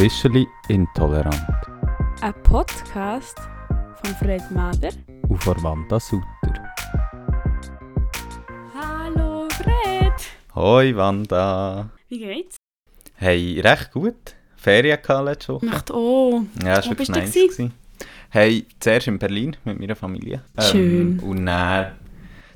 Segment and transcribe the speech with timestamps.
[0.00, 1.44] Officially Intolerant
[2.22, 3.36] Ein Podcast
[4.02, 4.88] von Fred Mader.
[5.28, 6.24] und von Wanda Sutter.
[8.74, 10.14] Hallo Fred!
[10.54, 11.90] Hoi Wanda!
[12.08, 12.56] Wie geht's?
[13.16, 14.36] Hey, recht gut.
[14.56, 15.66] Ferien gehabt letzte Woche.
[15.66, 16.44] Macht oh.
[16.64, 17.34] Ja, Wo war wirklich nice.
[17.34, 17.48] gewesen?
[17.50, 17.74] gewesen.
[18.30, 20.42] Hey, zuerst in Berlin mit meiner Familie.
[20.60, 21.20] Schön.
[21.20, 21.92] und dann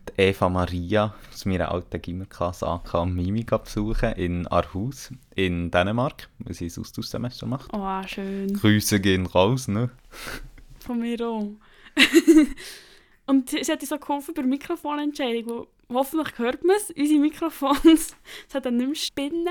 [0.09, 6.55] die Eva Maria aus meiner alten Gimmerklasse AK Mimi besuchen in Aarhus in Dänemark, weil
[6.55, 7.71] sie ein Austauschsemester macht.
[7.73, 8.53] Oh, schön.
[8.55, 9.91] Grüße gehen raus, ne?
[10.81, 11.49] Von mir auch.
[13.27, 15.47] Und sie hat uns so geholfen bei der Mikrofonentscheidung.
[15.47, 18.17] wo- Hoffentlich hört man es, unsere Mikrofons.
[18.49, 19.49] Es hat dann nicht mehr Spinnen.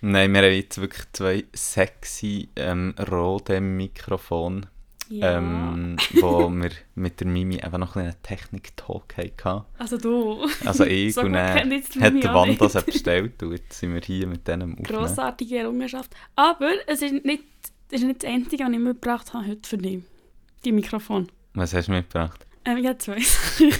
[0.00, 4.62] Nein, wir haben jetzt wirklich zwei sexy ähm, rote Mikrofone,
[5.08, 5.38] Ja.
[5.38, 9.64] ähm, wo wir mit der Mimi einfach noch einen Technik-Talk hatten.
[9.78, 10.48] Also du.
[10.64, 14.00] Also ich So und dann die hat der Wanda das bestellt und jetzt sind wir
[14.00, 14.84] hier mit denen aufnehmen.
[14.84, 16.10] Grossartige Errungenschaft.
[16.36, 17.44] Aber es ist nicht,
[17.90, 20.02] es ist nicht das Einzige, was ich mitgebracht habe heute für dich.
[20.64, 21.28] Die Mikrofon.
[21.52, 22.46] Was hast du mitgebracht?
[22.64, 23.18] Ähm, ich habe zwei.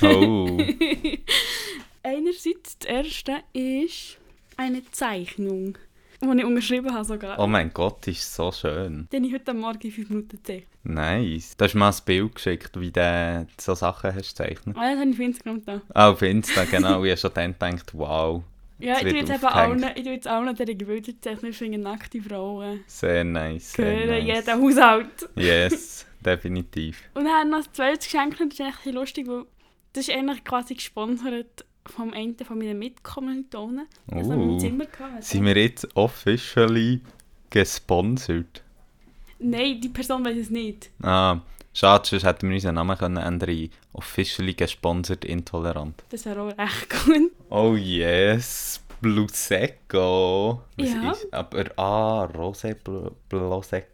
[0.02, 0.58] Oh,
[2.02, 4.18] Einerseits, das erste ist
[4.56, 5.78] eine Zeichnung,
[6.20, 7.38] die ich unterschrieben habe sogar.
[7.38, 9.08] oh mein Gott, ist so schön.
[9.12, 11.56] Den ich heute Morgen in 5 Minuten gezeichnet Nice.
[11.56, 14.76] Du hast mir ein Bild geschickt, wie du so Sachen hast gezeichnet.
[14.78, 15.80] Ah, das habe ich auf Instagram da.
[15.94, 17.04] Ah, auf Insta, genau.
[17.04, 18.42] Ich habe schon dann gedacht, wow,
[18.78, 21.52] Ja, ich tue jetzt eben allen, ich tue jetzt allen diese Bilder zeichnen.
[21.52, 22.80] Ich finde nackte Frauen.
[22.86, 23.72] sehr nice.
[23.72, 24.46] Gehören nice.
[24.46, 25.28] jeden Haushalt.
[25.36, 27.02] Yes, definitiv.
[27.14, 29.44] Und dann noch das zweite Geschenk, das ist bisschen lustig, weil
[29.94, 33.86] das ist eigentlich quasi gesponsert vom einen von meinen Mitkommilitonen.
[34.10, 35.24] Also in meinem Uh, Zimmer gehabt.
[35.24, 37.00] sind wir jetzt officially
[37.50, 38.62] gesponsert?
[39.38, 40.90] Nein, die Person weiß es nicht.
[41.02, 41.40] Ah,
[41.72, 46.02] schade, sonst hätten wir unseren Namen können ändern in officially gesponsert intolerant.
[46.10, 47.30] Das wäre auch recht gut.
[47.50, 50.62] Oh yes, Blusecco.
[50.76, 51.10] Was Ja.
[51.12, 53.12] ist, aber, ah, Rosé Blu-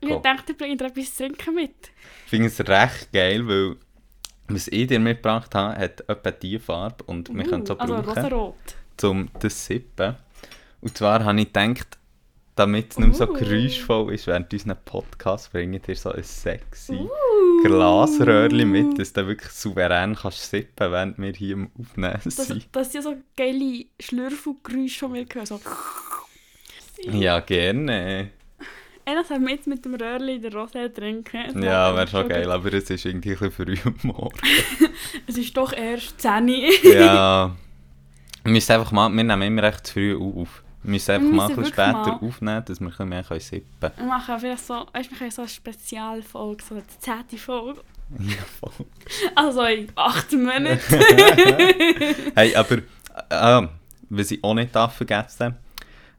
[0.01, 1.91] Ich dachte, ich bringe dir etwas zu trinken mit.
[2.25, 3.77] Ich finde es recht geil, weil
[4.55, 7.95] was ich dir mitgebracht habe, hat etwa diese Farbe und wir können es auch also
[7.95, 8.55] brauchen, rosarot.
[9.03, 10.17] um das zu sippen.
[10.81, 11.99] Und zwar habe ich gedacht,
[12.57, 13.33] damit es nicht mehr so Uh.
[13.35, 17.09] geräuschvoll ist während unseren Podcast, bringe ich dir so ein sexy Uh.
[17.65, 22.69] Glasröhrchen mit, dass du wirklich souverän kannst sippen, während wir hier im Aufnehmen sind.
[22.73, 25.49] das sind ja so geile Schlürfelgeräusche von mir gehört.
[25.49, 25.61] So.
[27.03, 28.31] Ja, gerne.
[29.05, 31.63] Einer soll wir jetzt mit dem Röhrli in der Rosé trinken.
[31.63, 34.39] Ja, wäre schon geil, aber es ist irgendwie ein bisschen früh am Morgen.
[35.27, 36.95] Es ist doch erst 10 Uhr.
[36.95, 37.57] ja.
[38.45, 40.63] Wir müssen einfach mal, wir nehmen immer recht früh auf.
[40.83, 42.29] Wir müssen einfach Wir mal ein müssen bisschen wirklich später mal.
[42.29, 43.93] aufnehmen, dass wir ein mehr können sippen können.
[43.99, 46.85] Wir machen vielleicht so, weißt wir können so eine Spezialfolge, so eine
[47.29, 47.39] 10.
[47.39, 47.83] Folge.
[48.19, 48.87] Ja, voll.
[49.35, 50.79] Also in 8 Monaten.
[52.35, 52.79] Hey, aber
[53.29, 53.69] äh,
[54.09, 55.57] was ich auch nicht darf vergessen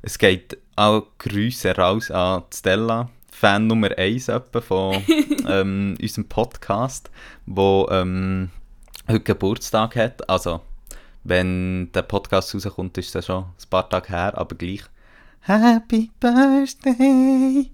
[0.04, 5.04] es geht auch Grüße raus an Stella, Fan Nummer 1 etwa von
[5.48, 7.10] ähm, unserem Podcast,
[7.46, 8.50] wo ähm,
[9.08, 10.30] heute Geburtstag hat.
[10.30, 10.62] Also,
[11.24, 14.84] wenn der Podcast rauskommt, ist das schon ein paar Tage her, aber gleich.
[15.42, 17.72] Happy Birthday!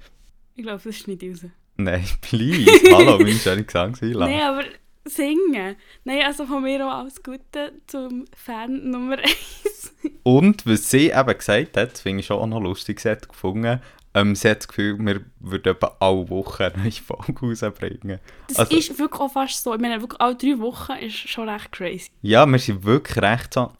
[0.56, 1.52] ich glaube, das ist nicht raus.
[1.78, 2.72] Nein, please.
[2.92, 4.32] Hallo, meine schöne Gesangseinlage.
[4.32, 4.64] Nein, aber
[5.10, 5.76] singen.
[6.04, 9.94] Nein, also von mir auch alles Gute zum Fan Nummer 1.
[10.24, 13.82] Und was sie eben gesagt hat, finde ich schon auch noch lustig, sie hat gefunden,
[14.14, 18.20] ähm, sie hat das Gefühl, wir würden etwa alle Wochen eine neue Folge rausbringen.
[18.48, 19.74] Das Also- ist wirklich auch fast so.
[19.76, 22.10] Ich meine, wirklich alle drei Wochen ist schon recht crazy.
[22.22, 23.72] Ja, wir sind wirklich recht so.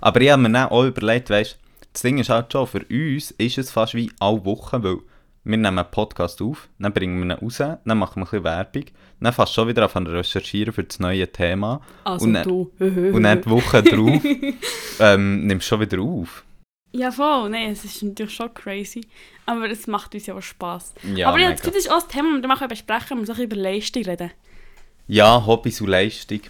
[0.00, 1.58] Aber ich habe mir dann auch überlegt, weißt
[1.92, 4.98] das Ding ist halt schon, für uns ist es fast wie alle Wochen, weil
[5.44, 8.44] wir nehmen einen Podcast auf, dann bringen wir ihn raus, dann machen wir ein bisschen
[8.44, 8.84] Werbung,
[9.20, 12.70] dann fast schon wieder zu recherchieren für das neue Thema Also Und dann- du.
[12.78, 14.22] und dann die Woche drauf
[15.00, 16.44] ähm, nimmst du schon wieder auf.
[16.92, 17.50] Ja, voll.
[17.50, 19.00] Nein, es ist natürlich schon crazy.
[19.46, 20.94] Aber es macht uns ja auch Spass.
[21.14, 23.56] Ja, aber habe das ist auch das Thema, das wir machen besprechen, wir bisschen über
[23.56, 24.30] Leistung reden.
[25.08, 26.40] ja Hobbys und Leistung,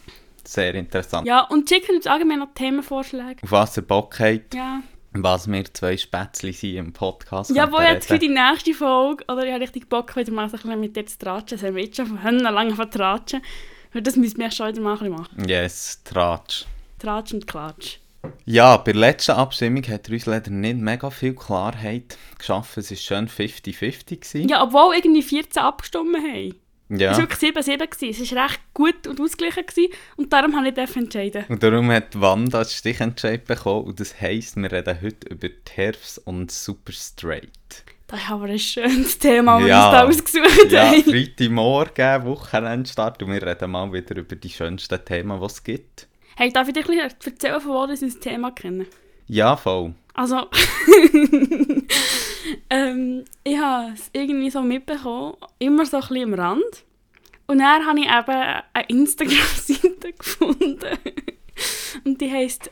[0.44, 1.26] sehr interessant.
[1.26, 3.42] Ja, und schicken uns allgemein noch Themenvorschläge.
[3.42, 4.82] Auf was ihr Bock habt, Ja.
[5.14, 7.54] Was wir zwei Spätzli sind im Podcast.
[7.54, 10.56] Ja, wo jetzt für die nächste Folge, oder ich habe richtig Bock, wieder mal so
[10.56, 11.58] ein bisschen mit dir zu tratschen.
[11.58, 13.40] Das haben wir jetzt schon von lange vertratschen.
[13.92, 15.48] Weil das müssen wir schon wieder mal ein machen.
[15.48, 16.64] Yes, Tratsch.
[16.98, 17.98] Tratsch und Klatsch.
[18.44, 22.80] Ja, bei der letzten Abstimmung hat uns leider nicht mega viel Klarheit geschaffen.
[22.80, 24.20] Es war schön 50-50.
[24.20, 24.48] gewesen.
[24.48, 26.54] Ja, obwohl irgendwie 14 abgestimmt haben.
[26.88, 27.12] Ja.
[27.12, 27.86] Es war wirklich 7-7.
[27.90, 28.22] gewesen.
[28.22, 29.66] Es war recht gut und ausgeglichen.
[29.66, 29.92] gewesen.
[30.16, 31.44] Und darum habe ich das entscheiden.
[31.48, 33.84] Und darum hat Wanda das Stichentscheid bekommen.
[33.86, 37.50] Und das heisst, wir reden heute über Terfs und Super Straight.
[38.06, 39.92] Das ist aber ein schönes Thema, das Ja.
[40.02, 41.02] wir uns da ausgesucht Ja, haben.
[41.04, 43.22] Freitagmorgen, Wochenendstart.
[43.22, 46.06] Und wir reden mal wieder über die schönsten Themen, die es gibt.
[46.36, 48.86] Hey, darf ich dir ein bisschen erzählen, von wo wir unser Thema kennen?
[49.26, 49.94] Ja, voll.
[50.12, 50.36] Also,
[52.70, 56.84] ähm, ich habe es irgendwie so mitbekommen, immer so ein bisschen am Rand.
[57.46, 60.98] Und dann habe ich eben eine Instagram-Seite gefunden.
[62.04, 62.70] Und die heisst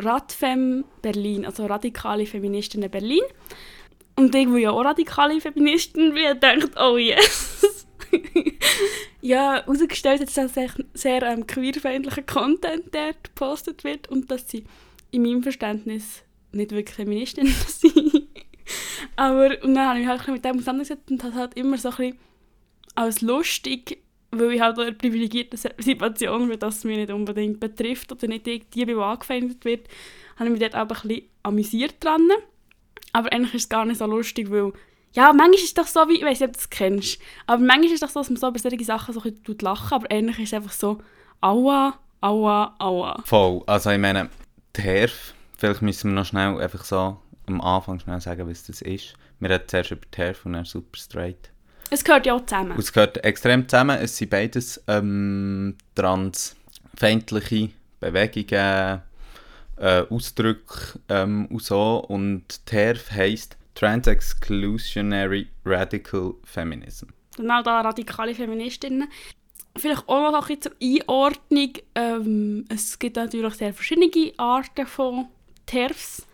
[0.00, 3.22] Radfem Berlin, also radikale Feministinnen Berlin.
[4.16, 7.86] Und ich, die ja auch radikale Feministin bin, denkt, oh yes.
[9.20, 14.64] ja, herausgestellt hat, dass sehr, sehr ähm, queerfeindlicher Content dort gepostet wird und dass sie
[15.10, 16.22] in meinem Verständnis
[16.52, 18.01] nicht wirklich Feministin sind.
[19.22, 21.90] Aber, und dann habe ich mich halt mit dem auseinandergesetzt und habe halt immer so
[21.90, 22.18] ein bisschen
[22.96, 24.02] als lustig,
[24.32, 28.26] weil ich halt in einer privilegierten Situation bin, dass es mich nicht unbedingt betrifft oder
[28.26, 29.86] nicht die, die angefeindet wird,
[30.34, 32.28] habe ich mich dort auch ein bisschen amüsiert dran.
[33.12, 34.72] Aber eigentlich ist es gar nicht so lustig, weil
[35.12, 37.62] ja, manchmal ist es doch so, wie, ich weiß nicht, ob du das kennst, aber
[37.62, 39.94] manchmal ist es doch so, dass man so über solche Sachen so ein bisschen lachen
[39.94, 40.98] aber eigentlich ist es einfach so,
[41.40, 43.22] aua, aua, aua.
[43.24, 44.30] Voll, also ich meine,
[44.72, 49.14] TERF, vielleicht müssen wir noch schnell einfach so am Anfang schnell sagen, was das ist.
[49.40, 51.50] Wir reden zuerst über TERF und dann Super Straight.
[51.90, 52.72] Es gehört ja auch zusammen.
[52.72, 59.02] Und es gehört extrem zusammen, es sind beides ähm, transfeindliche Bewegungen,
[59.76, 67.06] äh, Ausdrücke ähm, und so und TERF heisst Trans-Exclusionary Radical Feminism.
[67.36, 69.08] Genau da radikale Feministinnen.
[69.76, 71.72] Vielleicht auch noch ein bisschen zur Einordnung.
[71.94, 75.26] Ähm, es gibt natürlich sehr verschiedene Arten von
[75.66, 76.26] TERFs.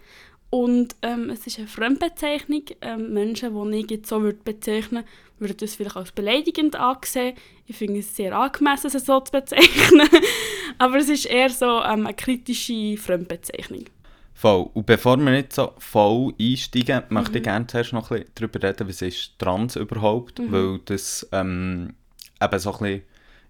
[0.50, 2.62] Und ähm, es ist eine Fremdbezeichnung.
[2.80, 5.04] Ähm, Menschen, die ich jetzt so würde bezeichnen
[5.38, 7.34] würde, würden das vielleicht als beleidigend ansehen.
[7.66, 10.08] Ich finde es sehr angemessen, es so zu bezeichnen.
[10.78, 13.84] Aber es ist eher so ähm, eine kritische Fremdbezeichnung.
[14.32, 14.70] Voll.
[14.72, 17.14] Und bevor wir nicht so voll einsteigen, mhm.
[17.14, 20.52] möchte ich gerne zuerst noch ein bisschen darüber reden, was ist Trans überhaupt, mhm.
[20.52, 21.94] weil das ähm,
[22.40, 23.02] eben so ein bisschen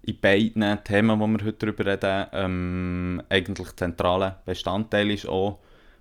[0.02, 5.58] in beiden Themen, die wir heute darüber reden, ähm, eigentlich zentraler Bestandteil ist auch,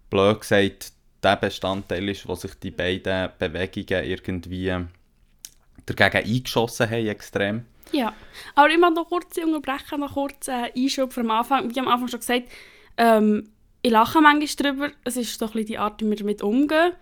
[0.10, 0.92] blöd gesagt,
[1.24, 4.74] der Bestandteil ist, wo sich die beiden Bewegungen irgendwie
[5.86, 7.66] dagegen eingeschossen haben, extrem.
[7.92, 8.14] Ja,
[8.56, 11.74] aber ich möchte noch kurz unterbrechen, noch kurz äh, Einschub vom Anfang.
[11.74, 12.50] Wie am Anfang schon gesagt,
[12.98, 13.50] ähm,
[13.82, 14.92] ich lache manchmal darüber.
[15.04, 16.94] Es ist ein bisschen die Art, wie wir damit umgehen.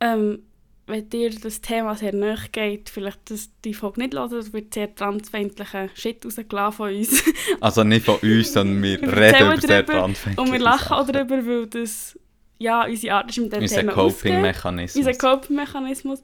[0.00, 0.42] Ähm,
[0.86, 4.72] wenn dir das Thema sehr nahe geht, vielleicht das, die Folge nicht hören, es wird
[4.72, 7.24] sehr transfeindlicher Shit rausgelassen von uns.
[7.60, 11.06] also nicht von uns, sondern wir, wir reden über sehr transfeindliche Und wir lachen auch
[11.06, 12.18] darüber, weil das
[12.58, 15.06] ja, unsere Art ist mit dem Unser Thema Coping-Mechanismus.
[15.06, 16.22] Unser Coping-Mechanismus.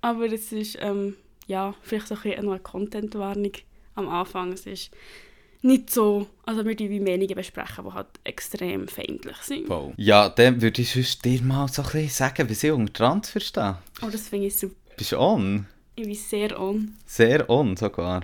[0.00, 1.16] Aber es ist ähm,
[1.46, 3.52] ja, vielleicht so ein bisschen eine Content-Warnung
[3.94, 4.52] am Anfang.
[4.52, 4.90] Es ist
[5.62, 9.68] nicht so, also wir wie Meinungen besprechen, die halt extrem feindlich sind.
[9.68, 9.94] Wow.
[9.96, 13.30] Ja, dann würde ich sonst dir mal so ein bisschen sagen, wie sie unter Trans
[13.30, 13.76] verstehen.
[14.02, 14.74] Oh, das finde ich super.
[14.96, 15.66] Bist du on?
[15.96, 16.96] Ich bin sehr on.
[17.06, 18.22] Sehr on sogar.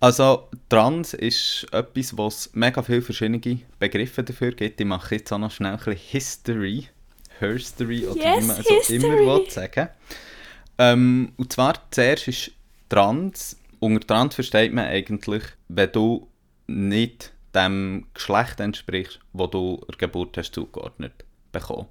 [0.00, 3.40] Also Trans ist etwas, wo es mega viele verschiedene
[3.80, 4.80] Begriffe dafür gibt.
[4.80, 6.88] Ich mache jetzt auch noch schnell ein bisschen History.
[7.40, 9.88] Herstory oder yes, wie man so immer will sagen
[10.78, 12.50] ähm, Und zwar zuerst ist
[12.88, 16.28] Trans, unter Trans versteht man eigentlich, wenn du
[16.66, 21.12] nicht dem Geschlecht entsprichst, wo du der Geburt hast zugeordnet
[21.52, 21.86] bekommen.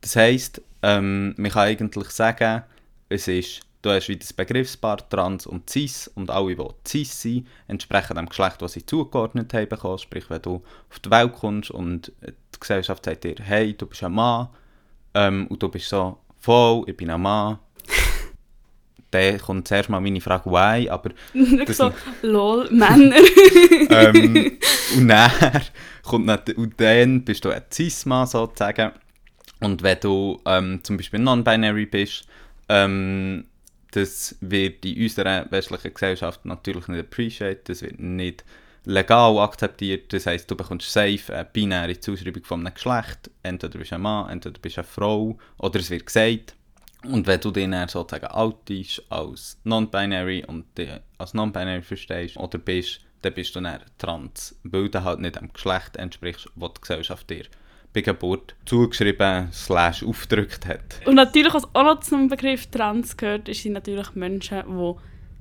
[0.00, 2.62] Das heisst, ähm, man kann eigentlich sagen,
[3.08, 7.48] es ist, du hast wie das Begriffspaar Trans und Cis und alle, die Cis sind,
[7.66, 9.98] entsprechen dem Geschlecht, das sie zugeordnet haben bekommen.
[9.98, 14.04] Sprich, wenn du auf die Welt kommst und die Gesellschaft sagt dir, hey, du bist
[14.04, 14.48] ein Mann
[15.14, 17.58] ähm, und du bist so, voll, ich bin ein Mann,
[19.10, 21.10] dann kommt zuerst mal meine Frage, why, aber...
[21.66, 21.92] das so,
[22.22, 23.16] lol, Männer.
[23.90, 24.58] ähm,
[24.96, 25.30] und dann
[26.04, 28.92] kommt nicht, und dann bist du ein Cis-Mann sozusagen.
[29.60, 32.26] Und wenn du ähm, zum Beispiel non-binary bist,
[32.68, 33.44] ähm,
[33.92, 38.44] das wird in unserer westlichen Gesellschaft natürlich nicht appreciated, das wird nicht
[38.84, 43.92] legal akzeptiert, das heisst, du bekommst safe eine binäre Zuschreibung von einem Geschlecht, entweder bist
[43.92, 46.56] du ein Mann, entweder bist du eine Frau, oder es wird gesagt,
[47.04, 50.66] und wenn du dich dann sozusagen outest als non-binary und
[51.18, 55.52] als non-binary verstehst oder bist, dann bist du dann trans, weil du halt nicht dem
[55.52, 57.44] Geschlecht entsprichst, was die Gesellschaft dir
[57.92, 61.06] bei Geburt zugeschrieben slash aufgedrückt hat.
[61.06, 64.94] Und natürlich, was auch noch zum Begriff trans gehört, sind natürlich Menschen, die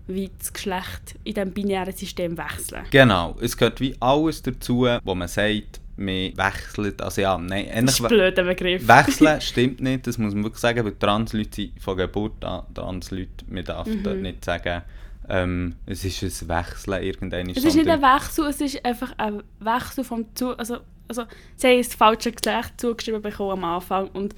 [0.08, 2.84] wie das Geschlecht in diesem binären System wechseln.
[2.92, 7.96] Genau, es gehört wie alles dazu, wo man sagt, man wechselt, also ja, nein, das
[7.96, 8.88] ist ein blöder Begriff.
[8.88, 13.46] Wechseln stimmt nicht, das muss man wirklich sagen, weil Trans-Leute sind von Geburt an Trans-Leute,
[13.48, 14.04] man darf mhm.
[14.04, 14.82] dort nicht sagen,
[15.30, 17.50] ähm, es ist ein Wechseln irgendein.
[17.52, 20.80] Es ist nicht ein Wechsel, es ist einfach ein Wechsel vom zu also,
[21.18, 24.36] also sie haben das falsche Geschlecht zugeschrieben bekommen am Anfang und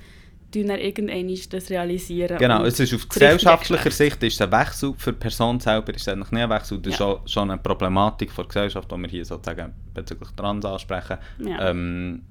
[0.51, 2.38] tun dann irgendwann das realisieren.
[2.38, 6.08] Genau, es ist auf gesellschaftlicher Sicht ist ein Wechsel, für die Person selber ist es
[6.08, 7.13] eigentlich nicht ein Wechsel, das ja.
[7.13, 11.18] ist schon, eine Problematik der Gesellschaft, die wir hier sozusagen bezüglich Trans ansprechen.
[11.39, 11.70] Ja.
[11.70, 12.24] Ähm,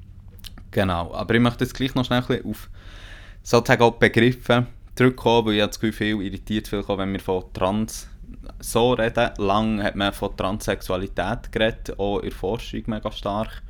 [0.71, 2.71] genau, aber ich möchte jetzt gleich noch schnell auf
[3.43, 8.09] sozusagen auch Begriffe zurückgekommen, weil ich das Gefühl, viel irritiert, viel wenn wir von Trans
[8.61, 9.31] so reden.
[9.39, 13.63] Lang hat man von Transsexualität geredet, auch in der Forschung mega stark.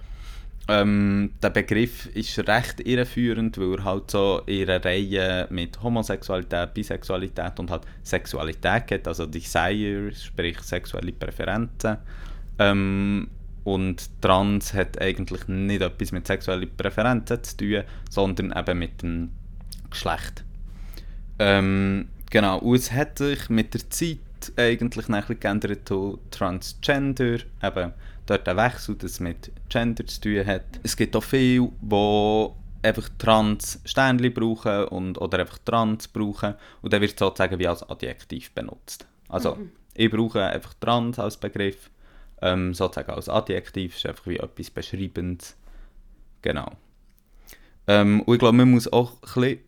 [0.68, 6.72] Ähm, der Begriff ist recht irreführend, weil er halt so in einer Reihe mit Homosexualität,
[6.72, 11.98] Bisexualität und halt Sexualität hat, also Desires, sprich sexuelle Präferenzen.
[12.58, 13.28] Ähm,
[13.64, 19.30] und Trans hat eigentlich nicht etwas mit sexuellen Präferenzen zu tun, sondern eben mit dem
[19.90, 20.44] Geschlecht.
[21.38, 24.18] Ähm, genau, und es hat sich mit der Zeit
[24.56, 27.92] eigentlich ein bisschen geändert zu Transgender, eben
[28.26, 30.64] dort ein Wechsel, das mit Gender zu tun hat.
[30.82, 32.48] Es gibt auch viele, die
[32.82, 37.68] einfach trans Sternchen brauchen und, oder einfach trans brauchen und dann wird es sozusagen wie
[37.68, 39.06] als Adjektiv benutzt.
[39.28, 39.70] Also mhm.
[39.94, 41.90] ich brauche einfach trans als Begriff,
[42.40, 45.56] ähm, sozusagen als Adjektiv, ist einfach wie etwas Beschreibendes.
[46.42, 46.72] Genau.
[47.86, 49.58] Ähm, und ich glaube, man muss auch ein bisschen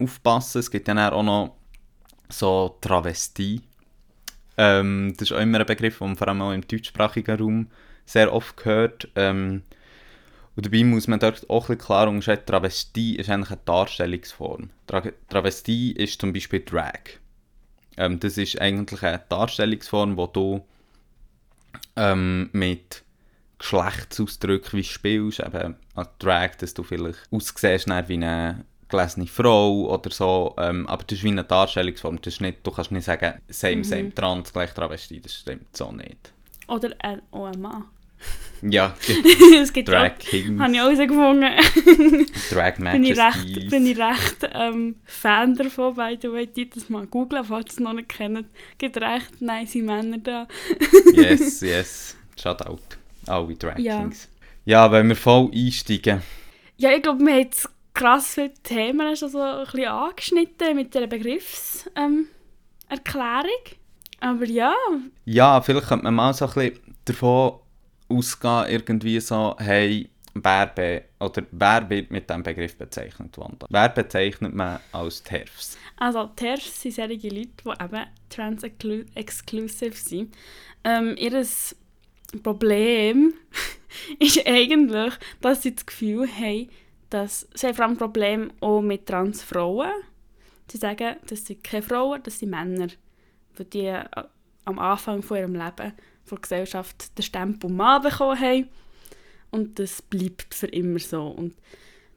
[0.00, 1.56] aufpassen, es gibt ja auch noch
[2.28, 3.60] so Travestie.
[4.56, 7.66] Ähm, das ist auch immer ein Begriff, den man vor allem auch im deutschsprachigen Raum
[8.04, 9.08] sehr oft hört.
[9.16, 9.62] Ähm,
[10.56, 14.70] und dabei muss man dort auch ein klar unterscheiden, Travestie ist eigentlich eine Darstellungsform.
[14.86, 17.18] Tra Travestie ist zum Beispiel Drag.
[17.96, 20.64] Ähm, das ist eigentlich eine Darstellungsform, wo du
[21.96, 23.02] ähm, mit
[23.58, 30.10] Geschlechtsausdrücken wie spielst, eben als Drag, dass du vielleicht aussiehst wie eine gelesene Frau oder
[30.10, 33.40] so, ähm, aber das ist wie eine Darstellungsform, das ist nicht, du kannst nicht sagen,
[33.48, 33.84] same, mhm.
[33.84, 36.33] same, trans, gleich Travestie, das stimmt so nicht.
[36.68, 37.20] Oder ein,
[37.58, 37.84] Mann.
[38.62, 38.94] Ja,
[39.60, 40.60] es gibt Drag Kings.
[40.60, 42.26] Habe ich auch herausgefunden.
[42.50, 42.92] Drag Majesties.
[42.92, 46.46] bin ich recht, bin ich recht ähm, Fan davon, by the way.
[46.46, 48.38] Die das mal googeln, falls ihr es noch nicht kennt.
[48.38, 50.48] Es gibt recht nice Männer da.
[51.14, 52.16] yes, yes.
[52.40, 52.80] Shout out.
[53.26, 54.00] Alle Drag ja.
[54.00, 54.28] Kings.
[54.64, 56.22] Ja, wenn wir voll einsteigen.
[56.78, 60.94] Ja, ich glaube, wir haben jetzt krass viele Themen schon so ein bisschen angeschnitten mit
[60.94, 62.28] dieser Begriffserklärung.
[62.88, 63.83] Ähm,
[64.24, 64.74] Aber ja.
[65.26, 67.60] Ja, vielleicht könnte man mal so ein bisschen davon
[68.08, 73.66] ausgehen, irgendwie so, hey, wer, be oder wer wird mit diesem Begriff bezeichnet, Wanda?
[73.68, 75.76] Wer bezeichnet man als TERFs?
[75.98, 80.34] Also TERFs sind solche Leute, die eben trans-exclusive sind.
[80.84, 81.44] Ähm, ihr
[82.42, 83.34] Problem
[84.18, 85.12] ist eigentlich,
[85.42, 86.70] dass sie das Gefühl haben,
[87.10, 89.92] dass sie vor allem ein Problem auch mit Transfrauen.
[90.70, 92.88] Sie sagen, das sind keine Frauen, das sind Männer,
[93.58, 94.04] die, die äh,
[94.64, 95.92] am Anfang von ihrem Leben
[96.24, 98.68] von der Gesellschaft den Stempel Mann bekommen haben.
[99.50, 101.26] Und das bleibt für immer so.
[101.28, 101.54] Und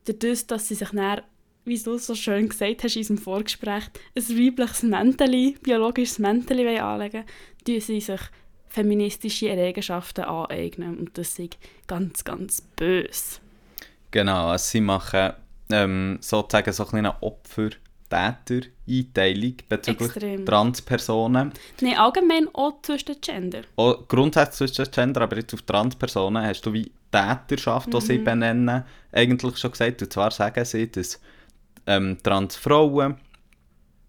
[0.05, 1.21] dadurch, dass sie sich dann,
[1.65, 3.83] wie du so schön gesagt hast in unserem Vorgespräch,
[4.15, 7.25] ein weibliches Mänteli, biologisches Mänteli anlegen
[7.67, 8.21] wollen, sie sich
[8.69, 10.97] feministische Eigenschaften aneignen.
[10.97, 13.39] Und das ist ganz, ganz böse.
[14.11, 15.33] Genau, also sie machen
[15.69, 17.69] ähm, sozusagen so ein Opfer
[18.09, 20.45] Täter-Einteilung bezüglich Extrem.
[20.45, 21.51] Transpersonen.
[21.81, 23.61] Nein, allgemein auch zwischen Gender.
[23.75, 28.01] Auch grundsätzlich zwischen Gender, aber jetzt auf Transpersonen hast du wie Täterschaft, die mhm.
[28.01, 30.01] sie benennen, eigentlich schon gesagt.
[30.01, 31.19] Und zwar sagen sie, dass
[31.85, 33.15] ähm, Transfrauen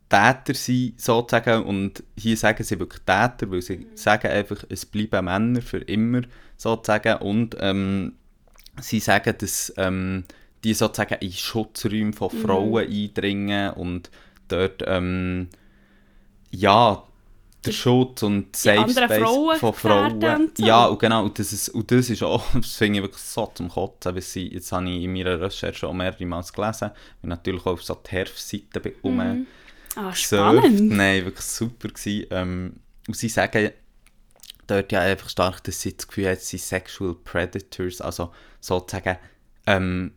[0.08, 3.86] Täter sind, sozusagen, und hier sagen sie wirklich Täter, weil sie mhm.
[3.94, 6.22] sagen einfach, es bleiben Männer für immer,
[6.56, 8.14] sozusagen, und ähm,
[8.80, 10.24] sie sagen, dass ähm,
[10.64, 12.42] die sozusagen in Schutzräume von mhm.
[12.42, 12.76] Frauen mhm.
[12.76, 14.10] eindringen und
[14.48, 15.48] dort ähm,
[16.50, 17.02] ja
[17.64, 20.50] der Schutz und Safe Space Frauen von Frauen.
[20.54, 20.64] So.
[20.64, 23.50] Ja, und genau, und das ist, und das ist auch, das finde ich wirklich so
[23.54, 26.90] zum Kotzen, weil sie, jetzt habe ich in meiner Recherche auch mehrere Mal gelesen,
[27.22, 29.46] und natürlich auch auf so die Herfseite mhm.
[29.96, 30.90] Ah, spannend.
[30.90, 32.26] Nein, wirklich super gewesen.
[32.30, 32.72] Ähm,
[33.08, 33.70] und sie sagen
[34.66, 39.16] dort ja einfach stark, dass sie das Gefühl haben, sie Sexual Predators, also sozusagen
[39.66, 40.12] ähm,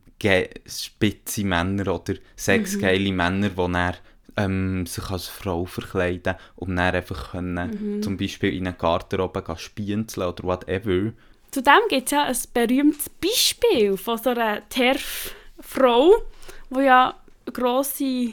[0.66, 3.18] spitze Männer oder sexgeile mhm.
[3.18, 3.96] Männer, die dann,
[4.38, 8.04] ähm, sich als Frau verkleiden und dann einfach können, mhm.
[8.04, 11.14] zum Beispiel in einen Garderobe spienzeln oder whatever.
[11.52, 16.24] Zudem gibt es ja ein berühmtes Beispiel von so einer TERF-Frau,
[16.70, 18.32] die ja ein grosses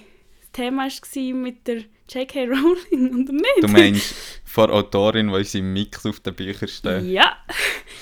[0.52, 2.46] Thema war mit der J.K.
[2.46, 3.62] Rowling, oder nicht?
[3.62, 7.04] Du meinst von Autorin, die sie Mix auf den Büchern steht?
[7.04, 7.36] Ja.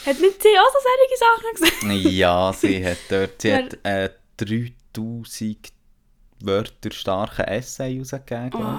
[0.06, 2.12] Hat nicht sie auch so solche Sachen gesagt?
[2.12, 5.72] ja, sie hat dort sie hat, äh, 3000
[6.40, 8.76] Wörter starken Essay rausgegeben, oh.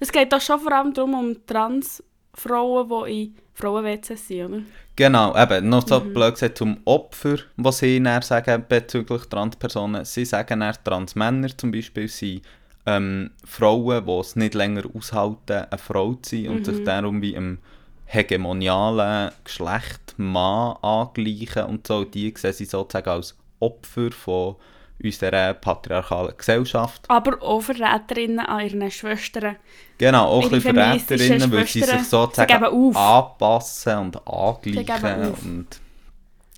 [0.00, 4.62] Es geht doch schon vor allem darum, um Transfrauen, die in Frauen-WCs sind, oder?
[4.96, 6.12] Genau, eben, noch so mhm.
[6.12, 10.04] blöd gesagt zum Opfer, was sie dann sagen bezüglich Transpersonen.
[10.04, 12.42] Sie sagen dann, Transmänner zum Beispiel sind
[12.86, 16.64] ähm, Frauen, die es nicht länger aushalten, eine Frau zu sein und mhm.
[16.64, 17.58] sich darum wie im
[18.06, 22.04] hegemonialen Geschlecht Mann angleichen und so.
[22.04, 24.56] Die sehen sie sozusagen als Opfer von
[25.02, 27.04] unserer patriarchalen Gesellschaft.
[27.08, 29.56] Aber auch Verräterinnen an ihren Schwestern.
[29.98, 35.66] Genau, auch ein Verräterinnen, weil sie sich sozusagen anpassen und angleichen und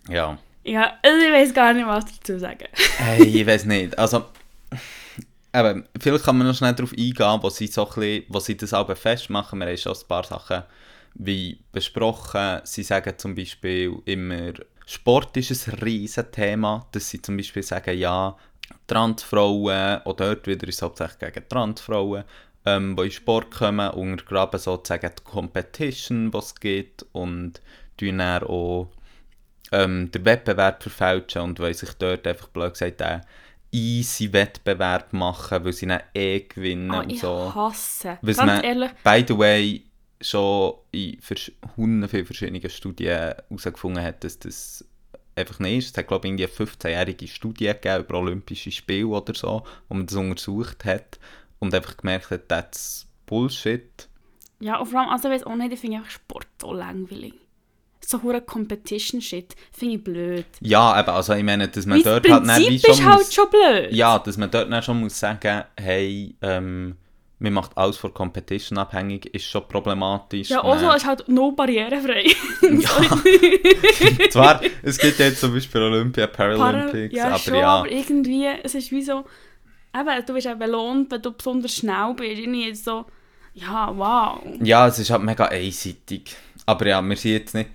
[0.09, 0.39] ja.
[0.65, 2.67] Ja, also ich weiß gar nicht, was dazu sagen.
[2.99, 3.97] Hey, ich weiß nicht.
[3.97, 4.25] Also,
[5.57, 8.75] eben, vielleicht kann man noch schnell darauf eingehen, wo sie, so bisschen, wo sie das
[8.75, 9.59] auch festmachen.
[9.59, 10.63] Wir haben schon ein paar Sachen
[11.15, 12.61] wie besprochen.
[12.65, 14.53] Sie sagen zum Beispiel immer,
[14.87, 18.37] Sport ist ein riesen Thema, dass sie zum Beispiel sagen, ja,
[18.87, 22.25] Transfrauen, auch dort wieder ist es hauptsächlich gegen Transfrauen,
[22.65, 27.61] ähm, die in Sport kommen, untergraben sozusagen die Competition, die es gibt und
[27.97, 28.89] tun auch
[29.73, 33.23] ähm, den Wettbewerb verfälschen und weil sich dort einfach blöd gesagt einen
[33.77, 37.55] easy Wettbewerb machen, weil sie dann eh gewinnen Ah, und ich so.
[37.55, 38.19] hasse.
[38.23, 39.83] Was Ganz man- ehrlich, By the way,
[40.21, 41.19] schon in
[41.77, 43.09] hunderten vielen verschiedenen Studien
[43.51, 44.85] herausgefunden hat, dass das
[45.35, 45.91] einfach nicht ist.
[45.93, 50.07] Es hat, glaube ich, eine 15-jährige Studie gegeben über Olympische Spiele oder so, wo man
[50.07, 51.19] das untersucht hat
[51.59, 54.09] und einfach gemerkt hat, that's Bullshit.
[54.61, 57.35] ja, und vor allem, also ich weiß auch nicht, ich finde einfach Sport so langweilig.
[58.09, 60.47] So hure Competition-Shit finde ich blöd.
[60.61, 62.97] Ja, eben, also ich meine, dass man Weil das dort halt dann wie Prinzip ist
[62.99, 63.93] schon halt muss, schon blöd.
[63.93, 66.97] Ja, dass man dort dann schon muss sagen, hey, ähm,
[67.41, 70.51] man macht alles von Competition abhängig, ist schon problematisch.
[70.51, 72.25] Ja, Und auch so dann- ist halt no barrierefrei.
[74.31, 77.67] Zwar, es gibt jetzt zum Beispiel Olympia, Para- Paralympics, ja, aber schon, ja.
[77.67, 79.25] aber irgendwie, es ist wie so,
[79.95, 82.39] eben, du wirst auch belohnt, wenn du besonders schnell bist.
[82.39, 83.05] Irgendwie so,
[83.55, 84.41] ja, wow.
[84.63, 86.37] Ja, es ist halt mega einseitig.
[86.69, 87.71] Aber ja, wir sind jetzt nicht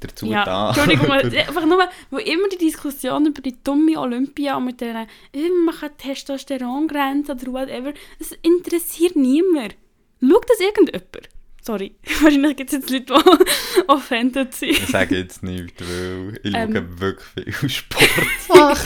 [0.00, 0.68] dazu Ja, da.
[0.76, 5.48] Entschuldigung, einfach nur, weil immer die Diskussion über die dumme Olympia und mit denen, äh,
[5.64, 9.74] man kann Testosterongrenze oder whatever, das interessiert niemand.
[10.20, 11.28] Schaut das irgendjemand?
[11.60, 14.70] Sorry, wahrscheinlich gibt es jetzt Leute, die offended sind.
[14.70, 16.72] ich sage jetzt nichts, weil ich Ähm.
[16.72, 18.78] schaue wirklich viel Sport.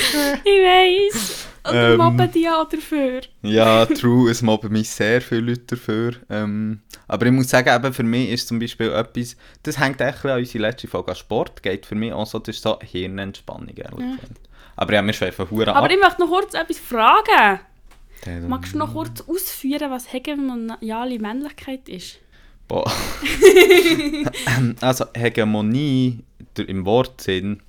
[0.45, 1.47] Ich weiss.
[1.65, 1.99] Oder Ähm.
[1.99, 3.21] mobben die auch dafür.
[3.43, 6.13] ja, true, es mobben mich sehr viele Leute dafür.
[6.31, 10.25] Ähm, aber ich muss sagen, eben für mich ist zum Beispiel etwas, das hängt echt
[10.25, 13.69] an unsere letzte Folge an Sport, geht für mich auch so, das ist so Hirnentspannung,
[13.77, 14.41] ehrlich gesagt.
[14.77, 15.91] Aber ja, wir schweifen hure Aber ab.
[15.93, 17.61] ich möchte noch kurz etwas fragen.
[18.25, 22.19] Dann- Magst du noch kurz ausführen, was hegemoniale Männlichkeit ist?
[22.69, 22.91] Boah.
[24.81, 26.21] also Hegemonie
[26.57, 27.61] im Wortsinn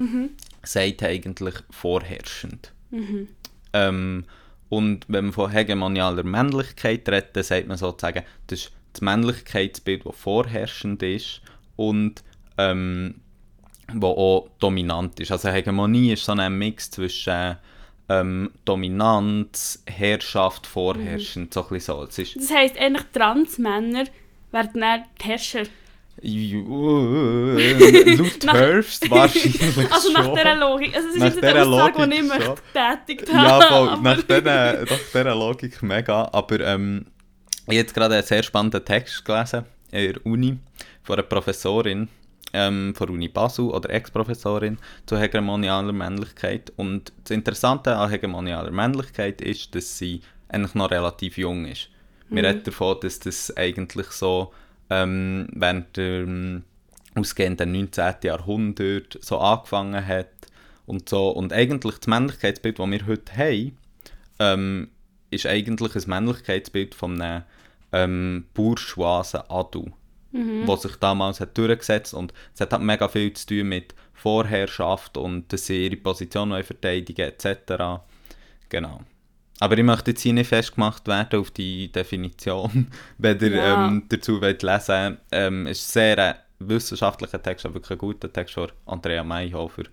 [0.64, 2.72] sagt eigentlich vorherrschend.
[3.74, 4.26] Ähm,
[4.70, 10.06] und wenn man von hegemonialer Männlichkeit redet, dann sagt man sozusagen, das ist das Männlichkeitsbild,
[10.06, 11.42] das vorherrschend ist
[11.76, 12.24] und
[12.58, 13.16] ähm,
[13.94, 15.32] wo auch dominant ist.
[15.32, 17.58] Also Hegemonie ist so ein Mix zwischen
[18.10, 22.04] ähm, Dominanz, Herrschaft, vorherrschend, so ein so.
[22.04, 24.06] Es ist Das heisst, eigentlich Transmänner
[24.52, 25.64] werden dann die Herrscher.
[28.18, 30.36] Laut Herbst wahrscheinlich Also nach schon.
[30.36, 30.96] dieser Logik.
[30.96, 32.56] Also es ist Nach jetzt eine Aussage, die Logik ich möchte schon.
[32.74, 33.48] getätigt habe.
[33.48, 36.30] Ja, voll, nach dieser, nach dieser Logik mega.
[36.32, 37.06] Aber ähm,
[37.62, 40.58] ich habe jetzt gerade einen sehr spannenden Text gelesen in der Uni
[41.04, 42.08] von einer Professorin
[42.54, 46.72] ähm, von der Uni Basel oder Ex-Professorin zur hegemonialer Männlichkeit.
[46.76, 51.90] Und das Interessante an hegemonialer Männlichkeit ist, dass sie eigentlich noch relativ jung ist.
[52.30, 54.54] Wir reden davon, dass das eigentlich so
[54.92, 56.64] ähm, während dem
[57.16, 58.16] ausgehenden 19.
[58.24, 60.28] Jahrhundert so angefangen hat
[60.86, 61.30] und so.
[61.30, 63.78] Und eigentlich das Männlichkeitsbild, das wir heute haben,
[64.40, 64.90] ähm,
[65.30, 67.44] ist eigentlich ein Männlichkeitsbild von einem
[67.94, 69.94] ähm, bourgeoisen Adel,
[70.34, 70.66] Mhm.
[70.66, 75.18] was sich damals hat durchgesetzt und es hat halt mega viel zu tun mit Vorherrschaft
[75.18, 78.02] und dass sie ihre Position wollen verteidigen etc.
[78.70, 79.02] Genau.
[79.62, 83.88] Aber ich möchte jetzt hier nicht festgemacht werden auf die Definition, wenn ihr Ja.
[83.88, 86.36] ähm, dazu wollt lesen ähm, Es ist ein sehr ein
[86.68, 89.84] wissenschaftlicher Text, aber wirklich ein guter Text von Andrea Mayhofer,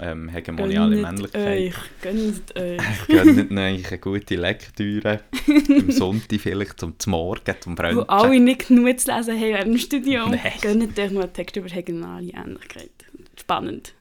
[0.00, 1.58] ähm, Hegemoniale Gönnt Männlichkeit.
[1.58, 2.80] euch, gönnt euch.
[3.08, 5.20] Gönnt euch eine gute Lektüre.
[5.68, 8.08] Am Sonntag vielleicht zum Morgen, zum Wo Brunchen.
[8.08, 10.40] alle nicht genug zu lesen haben während dem Studium, Nein.
[10.60, 12.90] gönnt euch noch einen Text über hegemoniale Ähnlichkeit.
[13.40, 13.94] Spannend.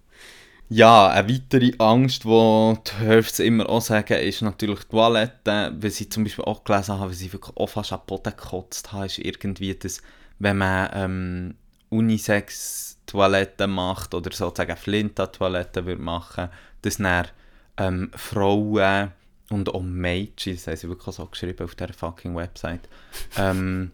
[0.73, 5.75] Ja, eine weitere Angst, die die Höfs immer auch sagen, ist natürlich die Toilette.
[5.77, 8.93] Weil sie zum Beispiel auch gelesen haben, weil sie wirklich auch fast am Boden gekotzt
[8.93, 10.01] haben, ist irgendwie das,
[10.39, 11.55] wenn man ähm,
[11.89, 16.47] Unisex-Toiletten macht oder sozusagen Flinta-Toiletten würde machen,
[16.83, 17.27] dass dann
[17.75, 19.11] ähm, Frauen
[19.49, 22.87] und auch Mädchen, das haben sie wirklich auch so geschrieben auf dieser fucking Website,
[23.35, 23.91] ähm,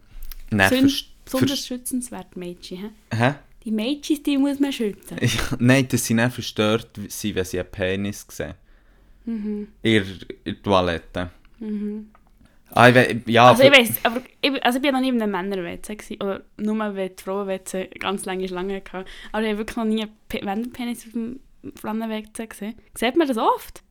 [1.24, 2.92] besonders schützenswert Mädchen.
[3.12, 3.16] hä?
[3.16, 3.34] Hä?
[3.64, 5.16] Die Mädchen, die muss man schützen.
[5.20, 8.54] Ja, nein, dass sie nicht verstört sind, wenn sie einen Penis sehen.
[9.24, 9.68] Mhm.
[9.82, 10.04] In
[10.44, 11.30] der, Toilette.
[12.70, 15.20] Ah, ich we- ja, Also ich weiss, aber ich, also ich bin noch nie in
[15.20, 19.04] einem Männer-WC gewesen, oder nur wenn die Frauen-WC ganz lange Schlange hatten.
[19.32, 21.40] Aber ich habe wirklich noch nie einen Pe- Männerpenis auf dem
[21.80, 22.74] Frauen-WC gesehen.
[22.94, 23.82] Sieht man das oft?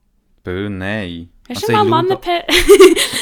[0.43, 1.30] Bö, nein.
[1.49, 2.43] Hast Also, du ich mal Männerpenis?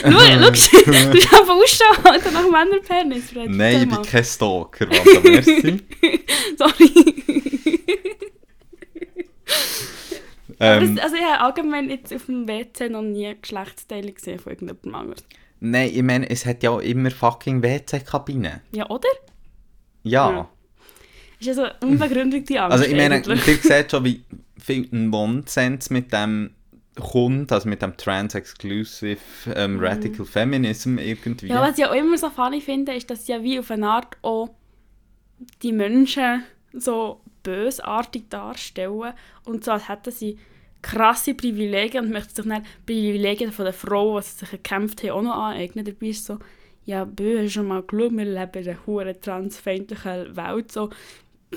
[0.01, 3.23] Schau, du hast einfach Ausschau Alter, nach Männerpenis.
[3.33, 5.81] Nein, ich bin kein Stalker, Wanda, merci.
[6.57, 7.23] Sorry.
[10.59, 14.53] ähm, das, also ich habe allgemein jetzt auf dem WC noch nie Geschlechtsteile gesehen von
[14.53, 15.23] irgendjemandem anderes.
[15.59, 18.61] nein, ich meine, es hat ja auch immer fucking WC-Kabinen.
[18.71, 19.09] Ja, oder?
[20.03, 20.29] Ja.
[20.31, 20.49] Ja.
[21.39, 24.23] Ist ja so eine unbegründete Angst Also ich meine, ihr seht schon, wie
[24.57, 26.51] viel Nonsens mit dem
[26.95, 29.19] kommt, also mit dem Trans-Exclusive
[29.53, 31.47] ähm, Radical Feminism irgendwie.
[31.47, 31.51] Mhm.
[31.51, 33.87] Ja, was ich auch immer so funny finde, ist, dass sie ja wie auf eine
[33.87, 34.49] Art auch
[35.61, 40.37] die Menschen so bösartig darstellen und so, als hätten sie
[40.81, 45.11] krasse Privilegien und möchten sich dann Privilegien von der Frau, die sie sich erkämpft haben,
[45.11, 45.83] auch noch aneignen.
[45.85, 46.39] Dabei ist so,
[46.85, 50.89] ja, bö, hast du schon mal geschaut, wir leben in einer transfeindlichen Welt, so,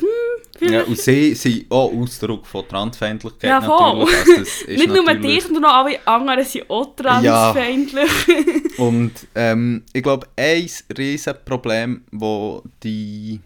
[0.01, 4.05] hm, Ja, und sie sind auch Ausdruck von Transfeindlichkeit Ja, voll.
[4.05, 4.39] natürlich.
[4.39, 8.11] Also nicht nur natürlich- dich, sondern auch alle anderen sind auch transfeindlich.
[8.79, 13.41] Und ähm, ich glaube, ein riesen Problem, das die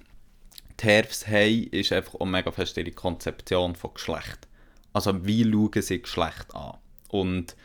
[0.77, 4.49] TERFs haben, ist einfach auch mega fest ihre Konzeption von Geschlecht.
[4.93, 6.75] Also wie schauen sie Geschlecht an?
[7.09, 7.57] Und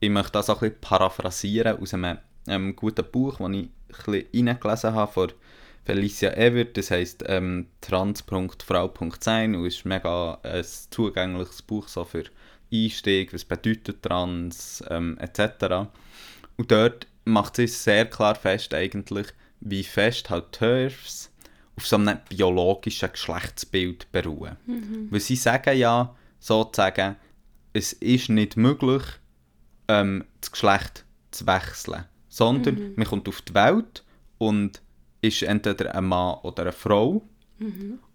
[0.00, 3.70] ich möchte das auch ein bisschen paraphrasieren aus einem ähm, guten Buch, das ich ein
[4.32, 5.32] bisschen reingelesen habe von
[5.84, 12.24] Felicia Evert, das heisst ähm, trans.frau.sein und ist mega ein zugängliches Buch so für
[12.72, 15.88] Einstieg, was bedeutet trans ähm, etc.
[16.56, 19.26] Und dort macht sie sehr klar fest eigentlich,
[19.60, 21.30] wie fest halt TERFs
[21.76, 24.56] auf so einem biologischen Geschlechtsbild beruhen.
[25.10, 27.16] Weil sie sagen ja sozusagen,
[27.72, 29.02] es ist nicht möglich,
[29.88, 34.04] ähm, das Geschlecht zu wechseln, sondern man kommt auf die Welt
[34.38, 34.82] und
[35.22, 37.22] ist entweder ein Mann oder eine Frau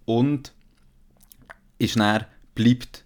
[0.05, 0.53] und
[1.79, 3.05] ist dann, bleibt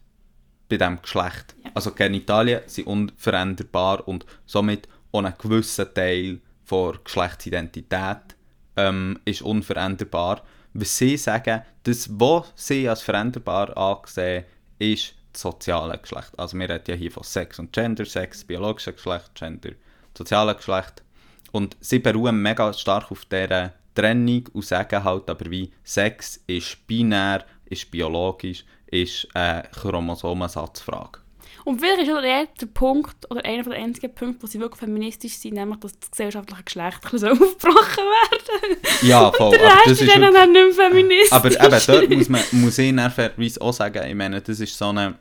[0.68, 1.56] bei diesem Geschlecht.
[1.64, 1.72] Ja.
[1.74, 8.36] Also Genitalien sind unveränderbar und somit auch ein gewisser Teil der Geschlechtsidentität
[8.78, 10.44] ähm, ist unveränderbar.
[10.74, 14.46] Was sie sagen, das, was sie als veränderbar angesehen,
[14.80, 16.32] ist das soziale Geschlecht.
[16.38, 19.72] Also wir reden ja hier von Sex und Gender, Sex, biologisches Geschlecht, Gender,
[20.18, 21.04] soziales Geschlecht.
[21.52, 26.86] Und sie beruhen mega stark auf dieser Trennung und sagen halt aber wie, Sex ist
[26.88, 31.20] binär, ist biologisch, ist eine Chromosomensatzfrage.
[31.64, 34.80] Und vielleicht ist auch der, der Punkt, oder einer der einzigen Punkte, wo sie wirklich
[34.80, 39.52] feministisch sind, nämlich, dass das gesellschaftliche Geschlecht so aufgebrochen werden Ja, voll.
[39.52, 41.32] Der aber Rest das ist dann, dann nicht mehr feministisch.
[41.32, 44.88] Aber eben, dort muss, man, muss ich fairerweise auch sagen, ich meine, das ist so
[44.88, 45.20] eine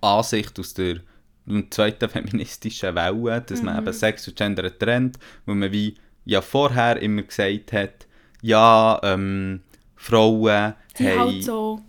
[0.00, 1.00] Ansicht aus der
[1.70, 5.96] zweiten feministischen Welle, dass man eben Sex und Gender trennt, wo man wie
[6.26, 8.06] ja vorher immer gesagt hat,
[8.42, 9.60] ja, ähm,
[9.96, 11.18] Frauen sie haben...
[11.20, 11.80] halt so...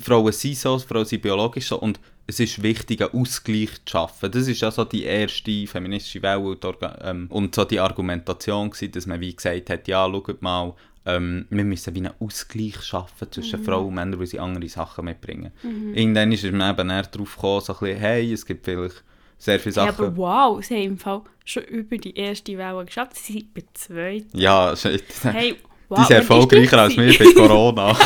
[0.00, 4.30] Frauen sind so, Frauen sind biologisch so und es ist wichtig, einen Ausgleich zu schaffen.
[4.30, 6.62] Das ist ja so die erste feministische Welle und,
[7.00, 10.74] ähm, und so die Argumentation gewesen, dass man wie gesagt hat, ja, schaut mal,
[11.06, 15.06] ähm, wir müssen wie einen Ausgleich schaffen zwischen Frauen und Männern, weil sie andere Sachen
[15.06, 15.52] mitbringen.
[15.94, 19.02] Irgendwann ist man eben darauf gekommen, so ein bisschen, hey, es gibt vielleicht
[19.38, 20.04] sehr viele Ja, Sachen...
[20.04, 23.16] aber wow, sie haben im Fall schon über die erste Welle geschafft.
[23.16, 24.24] Sie sind bei zwei.
[24.32, 25.04] Ja, shit.
[25.22, 25.56] Hey,
[25.88, 26.00] wow.
[26.00, 27.96] die sind erfolgreicher als wir bei Corona.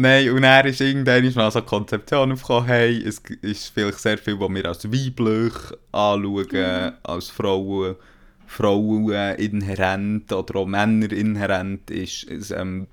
[0.00, 4.38] Nein, und dann ist irgendwann mal so Konzeption aufgekommen, hey, es ist vielleicht sehr viel,
[4.38, 5.54] was wir als weiblich
[5.90, 7.96] anschauen, als Frauen,
[8.46, 12.86] Frauen inhärent oder auch Männer inhärent ist, ist ähm,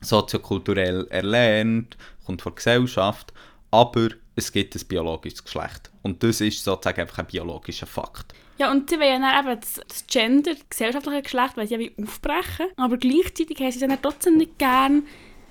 [0.00, 3.32] soziokulturell erlernt, kommt von Gesellschaft,
[3.72, 5.90] aber es gibt ein biologisches Geschlecht.
[6.02, 8.32] Und das ist sozusagen einfach ein biologischer Fakt.
[8.58, 11.90] Ja, und sie wollen dann eben das, das Gender, das gesellschaftliche Geschlecht, weil sie ja
[12.02, 12.66] aufbrechen.
[12.76, 15.02] Aber gleichzeitig haben sie dann trotzdem nicht gern,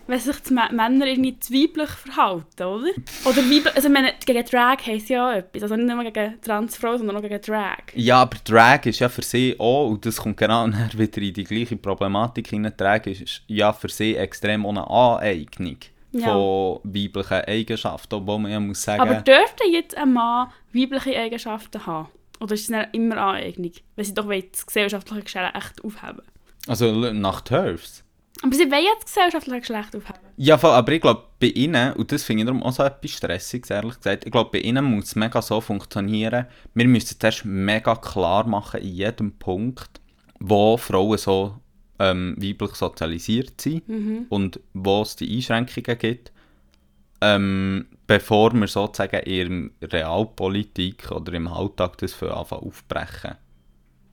[0.08, 2.92] wenn sich die Mä- Männer irgendwie zu weiblich verhalten, oder?
[3.26, 5.64] Oder weiblich, also meine, gegen Drag heisst ja auch etwas.
[5.64, 7.78] Also nicht nur gegen Transfrau, sondern auch gegen Drag.
[7.96, 11.34] Ja, aber Drag ist ja für sie auch, und das kommt genau nachher wieder in
[11.34, 15.78] die gleiche Problematik hinein, Drag ist ja für sie extrem ohne Aneignung
[16.14, 16.34] Ja.
[16.34, 21.86] von weiblichen Eigenschaften, obwohl man ja muss sagen, Aber dürfte jetzt ein Mann weibliche Eigenschaften
[21.86, 22.10] haben?
[22.40, 23.72] Oder ist es immer Aneignung?
[23.96, 26.24] Weil sie doch das gesellschaftliche Geschlecht echt aufheben.
[26.68, 28.04] also nach Turfs.
[28.44, 30.20] Aber sie wollen das gesellschaftliche Geschlecht aufheben.
[30.38, 33.12] Ja, voll, aber ich glaube, bei ihnen, und das finde ich darum auch so etwas
[33.12, 37.46] Stressiges, ehrlich gesagt, ich glaube, bei ihnen muss es mega so funktionieren, wir müssen zuerst
[37.46, 40.02] mega klar machen in jedem Punkt,
[40.40, 41.61] wo Frauen so
[42.02, 43.84] ähm, weiblich sozialisiert sind
[44.30, 46.32] und wo es die Einschränkungen gibt,
[47.22, 53.36] ähm, bevor wir sozusagen in der Realpolitik oder im Alltag das für anfangen aufbrechen.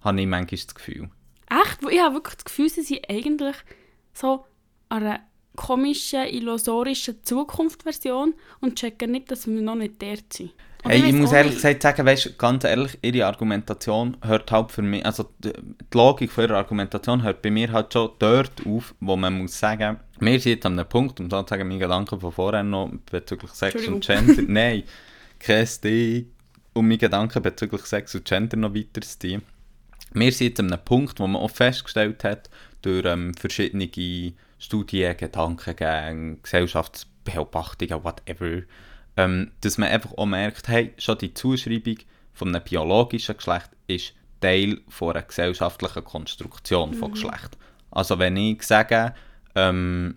[0.03, 1.09] Habe ich manchmal das Gefühl.
[1.51, 1.79] Echt?
[1.91, 3.57] Ich habe wirklich das Gefühl, sie sind eigentlich
[4.13, 4.45] so
[4.91, 5.21] an einer
[5.57, 10.53] komischen, illusorischen Zukunftsversion und checken nicht, dass wir noch nicht dort sind.
[10.85, 15.05] Hey, ich muss ehrlich gesagt sagen, weißt, ganz ehrlich, ihre Argumentation hört halt für mich,
[15.05, 19.17] also die, die Logik von ihrer Argumentation hört bei mir halt schon dort auf, wo
[19.17, 22.63] man muss sagen, wir sind jetzt an einem Punkt, um sozusagen meine Gedanken von vorher
[22.63, 24.85] noch bezüglich Sex und Gender, nein,
[25.41, 26.31] kein Ding,
[26.75, 29.43] um meine Gedanken bezüglich Sex und Gender noch weiter zu ziehen.
[30.15, 32.49] Wir sind jetzt an einem Punkt, wo man auch festgestellt hat,
[32.83, 33.91] durch ähm, verschiedene
[34.59, 38.63] Studien, Gedankengänge, Gesellschaftsbeobachtungen, whatever,
[39.19, 41.99] ähm, dass man einfach auch merkt, hey, schon die Zuschreibung
[42.33, 47.59] von einem biologischen Geschlecht ist Teil von einer gesellschaftlichen Konstruktion von Geschlecht.
[47.91, 49.13] Also wenn ich sage,
[49.57, 50.17] ähm,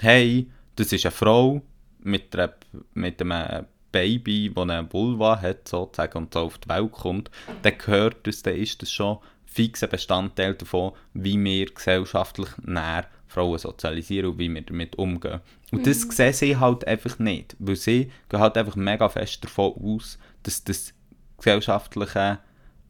[0.00, 1.62] hey, das ist eine Frau
[2.00, 2.52] mit, einer,
[2.94, 7.30] mit einem Baby, das eine Vulva hat, sozusagen, und so auf die Welt kommt,
[7.62, 13.58] dann gehört das, dann ist das schon fixer Bestandteil davon, wie wir gesellschaftlich näher Frauen
[13.58, 15.40] sozialisieren und wie wir damit umgehen.
[15.70, 19.72] Und das sehen sie halt einfach nicht, weil sie gehen halt einfach mega fest davon
[19.82, 20.92] aus, dass das
[21.38, 22.38] gesellschaftliche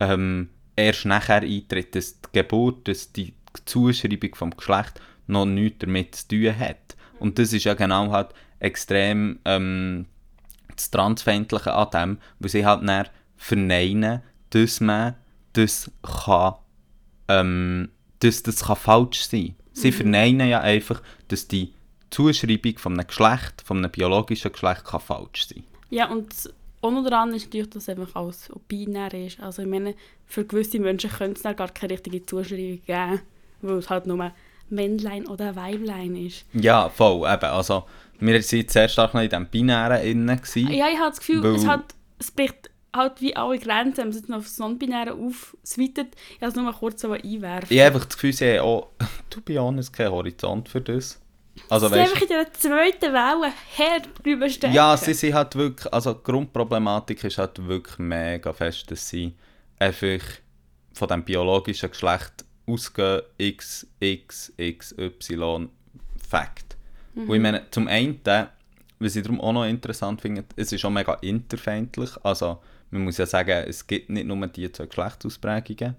[0.01, 6.15] ähm, erst nachher eintritt, dass die Geburt, dass die Zuschreibung vom Geschlecht noch nichts damit
[6.15, 6.97] zu tun hat.
[7.21, 10.07] Und das ist ja genau halt extrem ähm,
[10.75, 15.15] das Transfeindliche an dem, weil sie halt dann verneinen, dass man
[15.53, 16.55] das kann,
[17.29, 21.73] ähm, dass das kann falsch sein Sie verneinen ja einfach, dass die
[22.11, 25.65] Zuschreibung von einem Geschlecht, von einem biologischen Geschlecht kann falsch sein.
[25.91, 26.35] Ja, und
[26.83, 29.41] auch noch daran ist natürlich, dass es einfach alles binär ist.
[29.41, 29.95] Also ich meine,
[30.27, 33.21] für gewisse Menschen könnte es gar keine richtige Zuschreibung geben,
[33.63, 34.33] weil es halt nur
[34.69, 36.45] Männlein oder Weiblein ist.
[36.55, 37.45] Ja, voll, eben.
[37.45, 37.85] Also,
[38.19, 40.37] wir waren sehr stark noch in diesem Binären innen.
[40.37, 40.73] gewesen.
[40.73, 44.17] Ja, ich habe das Gefühl, es, hat, es bricht halt wie alle Grenzen, man es
[44.17, 46.15] jetzt noch auf das Non-Binäre aufswittet.
[46.35, 47.69] Ich wollte es nur mal kurz so einwerfen.
[47.71, 48.89] Ich habe einfach das Gefühl, sie haben auch,
[49.31, 51.19] to be honest, keinen Horizont für das.
[51.69, 54.75] Also, Sie weißt, einfach in der zweiten Welle hart drüber stecken.
[54.75, 59.35] Ja, sie sind halt wirklich, also die Grundproblematik ist halt wirklich mega fest, dass sie
[59.79, 60.21] einfach
[60.95, 65.69] von dem biologischen Geschlecht ausgehen, X, X, X, Y,
[66.29, 66.77] Fact.
[67.15, 68.21] Und ich meine, zum einen,
[68.99, 72.61] was ich darum auch noch interessant finde, es ist auch mega interfeindlich, also
[72.93, 75.97] man muss ja sagen, es gibt nicht nur die zwei Geschlechtsausprägungen,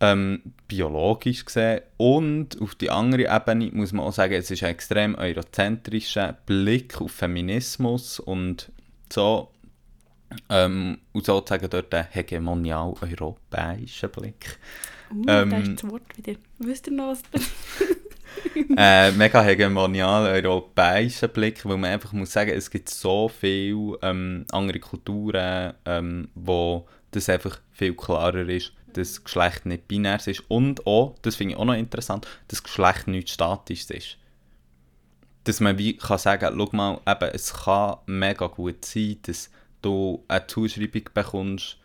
[0.00, 1.82] ähm, biologisch gesehen.
[1.96, 7.00] Und auf die andere Ebene muss man auch sagen, es ist ein extrem eurozentrischer Blick
[7.00, 8.70] auf Feminismus und
[9.12, 9.50] so.
[10.48, 14.58] Ähm, und sozusagen dort ein hegemonial europäischer Blick.
[15.12, 16.38] Uh, da ähm, ist das Wort wieder.
[16.58, 17.42] Wisst ihr noch, was das
[18.76, 24.46] äh, mega hegemonial europäischer Blick, weil man einfach muss sagen, es gibt so viele ähm,
[24.50, 30.86] andere Kulturen, ähm, wo das einfach viel klarer ist, dass Geschlecht nicht binär ist und
[30.86, 34.18] auch, das finde ich auch noch interessant, dass Geschlecht nicht statisch ist.
[35.44, 39.50] Dass man wie kann sagen, schau mal, eben, es kann mega gut sein, dass
[39.82, 41.78] du eine Zuschreibung bekommst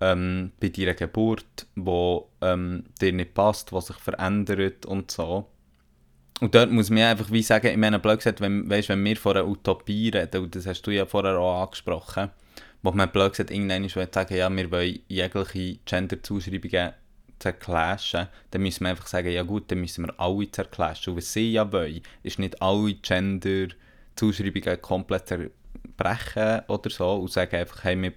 [0.00, 5.46] ähm, bei deiner Geburt, wo ähm, dir nicht passt, was sich verändert und so.
[6.40, 9.16] Und dort muss man einfach wie sagen, ich meine, blöd gesagt, wenn, weißt, wenn wir
[9.16, 12.30] von einer Utopie reden, und das hast du ja vorher auch angesprochen,
[12.82, 16.92] wo man blöd gesagt irgendwann will sagen, ja, wir wollen jegliche Gender-Zuschreibungen
[17.38, 21.12] zerclashen, dann müssen wir einfach sagen, ja gut, dann müssen wir alle zerclashen.
[21.12, 27.56] Und was sie ja wollen, ist nicht alle Gender-Zuschreibungen komplett zerbrechen oder so und sagen
[27.56, 28.12] einfach, hey, wir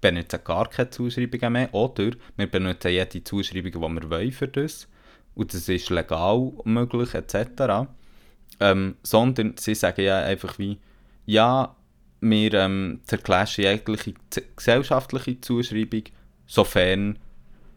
[0.00, 4.88] benutzen gar keine Zuschreibungen mehr oder wir benutzen jede Zuschreibung, die wir wollen für das
[5.36, 7.88] und das ist legal möglich etc.
[8.58, 10.78] Ähm, sondern sie sagen ja einfach wie,
[11.26, 11.76] ja,
[12.20, 14.14] wir ähm, zerclashen jegliche
[14.56, 16.04] gesellschaftliche Zuschreibung,
[16.46, 17.18] sofern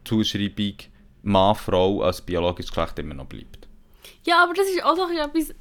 [0.06, 0.76] Zuschreibung
[1.22, 3.68] Mann, Frau als biologisches Geschlecht immer noch bleibt.
[4.24, 5.56] Ja, aber das ist auch bisschen etwas,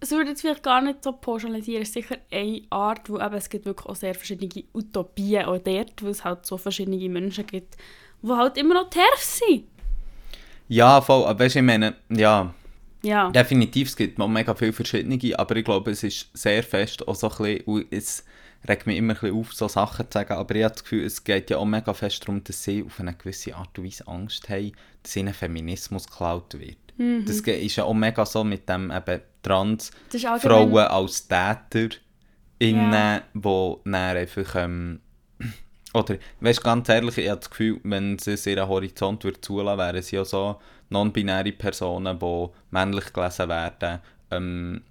[0.00, 3.34] es würde jetzt vielleicht gar nicht so pauschalisieren, es ist sicher eine Art, wo eben,
[3.34, 7.46] es gibt wirklich auch sehr verschiedene Utopien auch dort, weil es halt so verschiedene Menschen
[7.46, 7.76] gibt,
[8.22, 9.64] die halt immer noch TERF sind.
[10.68, 12.52] Ja, voll, aber weißt du, ich meine, ja,
[13.02, 13.30] Ja.
[13.30, 17.30] definitiv, es gibt mega viele verschiedene, aber ich glaube, es ist sehr fest auch so
[17.30, 18.24] ein bisschen, es
[18.66, 21.04] regt mich immer ein bisschen auf, so Sachen zu sagen, aber ich habe das Gefühl,
[21.04, 24.08] es geht ja auch mega fest darum, dass sie auf eine gewisse Art und Weise
[24.08, 24.72] Angst haben,
[25.02, 26.78] dass ihnen Feminismus geklaut wird.
[27.28, 31.88] Das ge- ist ja auch mega so mit dem eben trans Das Frauen als Täter
[32.58, 33.22] innen, Ja.
[33.34, 35.00] wo dann einfach ähm,
[35.94, 39.78] oder, weißt ganz ehrlich, ich habe das Gefühl, wenn sie es ihren Horizont würde zulassen,
[39.78, 44.82] wären sie ja so non-binäre Personen, die männlich gelesen werden, ähm,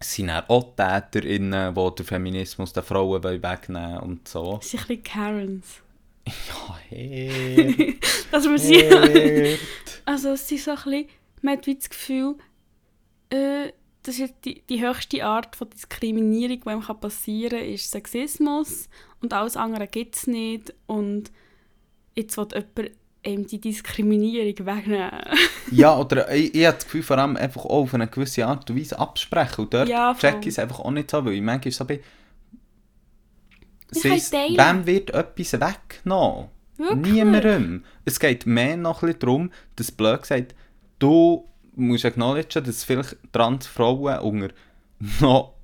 [0.00, 4.56] sind dann auch TäterInnen, die den Feminismus den Frauen wegnehmen und so.
[4.56, 5.82] Das sind ein bisschen Karens.
[6.26, 7.98] Ja, hey.
[8.30, 8.76] Dass man sie...
[8.76, 9.58] hey.
[10.04, 11.08] Also es ist so ein bisschen,
[11.42, 12.36] man hat wie das Gefühl,
[13.30, 18.88] äh, das ist die, die höchste Art von Diskriminierung, die einem passieren kann, ist Sexismus
[19.22, 21.30] und alles andere gibt es nicht und
[22.14, 22.90] jetzt will jemand
[23.24, 25.10] eben die Diskriminierung wegnehmen.
[25.70, 28.68] ja, oder ich, ich habe das Gefühl, vor allem einfach auch auf eine gewisse Art
[28.68, 31.42] und Weise absprechen und dort Ja, check ich es einfach auch nicht so, weil ich
[31.42, 32.00] manchmal so bin,
[33.90, 36.48] ist- wem wird etwas weggenommen?
[36.78, 37.12] Wirklich?
[37.12, 37.84] Niemandem.
[38.04, 40.54] Es geht mehr noch ein darum, dass blöd gesagt,
[40.98, 44.48] du musst acknowledgen, dass vielleicht Transfrauen unter
[45.20, 45.54] noch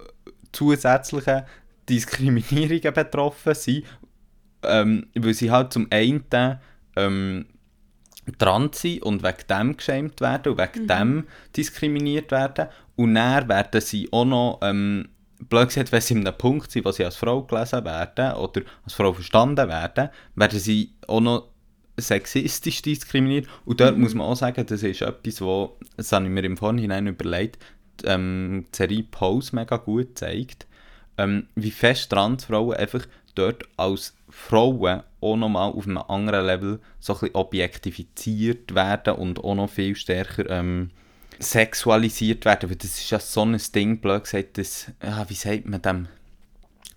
[0.52, 1.42] zusätzlichen
[1.88, 3.84] Diskriminierungen betroffen sind,
[4.62, 6.24] ähm, weil sie halt zum einen
[6.96, 7.46] ähm,
[8.38, 11.24] trans sind und wegen dem geschämt werden und wegen dem
[11.56, 12.68] diskriminiert werden.
[12.96, 15.08] Und dann werden sie auch noch ähm,
[15.48, 18.62] blöd gesagt, wenn sie in einem Punkt sind, wo sie als Frau gelesen werden oder
[18.84, 21.48] als Frau verstanden werden, werden sie auch noch
[21.96, 23.46] sexistisch diskriminiert.
[23.64, 26.56] Und dort muss man auch sagen, das ist etwas, wo, das habe ich mir im
[26.56, 27.58] Vorhinein überlegt,
[28.04, 30.67] ähm, die Serie Pose mega gut zeigt,
[31.18, 37.14] ähm, wie fest Transfrauen einfach dort als Frauen auch nochmal auf einem anderen Level so
[37.14, 40.90] ein bisschen objektifiziert werden und auch noch viel stärker ähm,
[41.38, 45.66] sexualisiert werden, weil das ist ja so ein Ding, blöd gesagt, das, ja, wie sagt
[45.66, 46.08] man dem,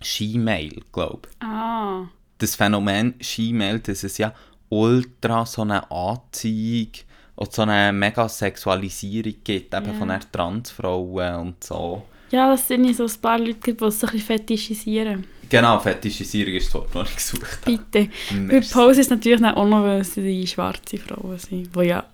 [0.00, 2.08] She-Mail, glaube ich Ah,
[2.38, 4.34] das Phänomen She-Mail, dass es ja
[4.68, 6.90] ultra so eine Anziehung
[7.36, 9.92] und so eine mega Sexualisierung gibt, eben Ja.
[9.94, 12.02] von Transfrauen und so.
[12.32, 15.24] Ja, das sind ja so ein paar Leute, gibt, die es so ein bisschen fetischisieren.
[15.48, 17.78] Genau, Fetischisierung ist das Wort, das ich gesucht habe.
[17.90, 18.10] Bitte.
[18.48, 18.60] Bei.
[18.60, 22.04] Pose ist natürlich auch noch, weil sie die schwarze Frauen sind, die ja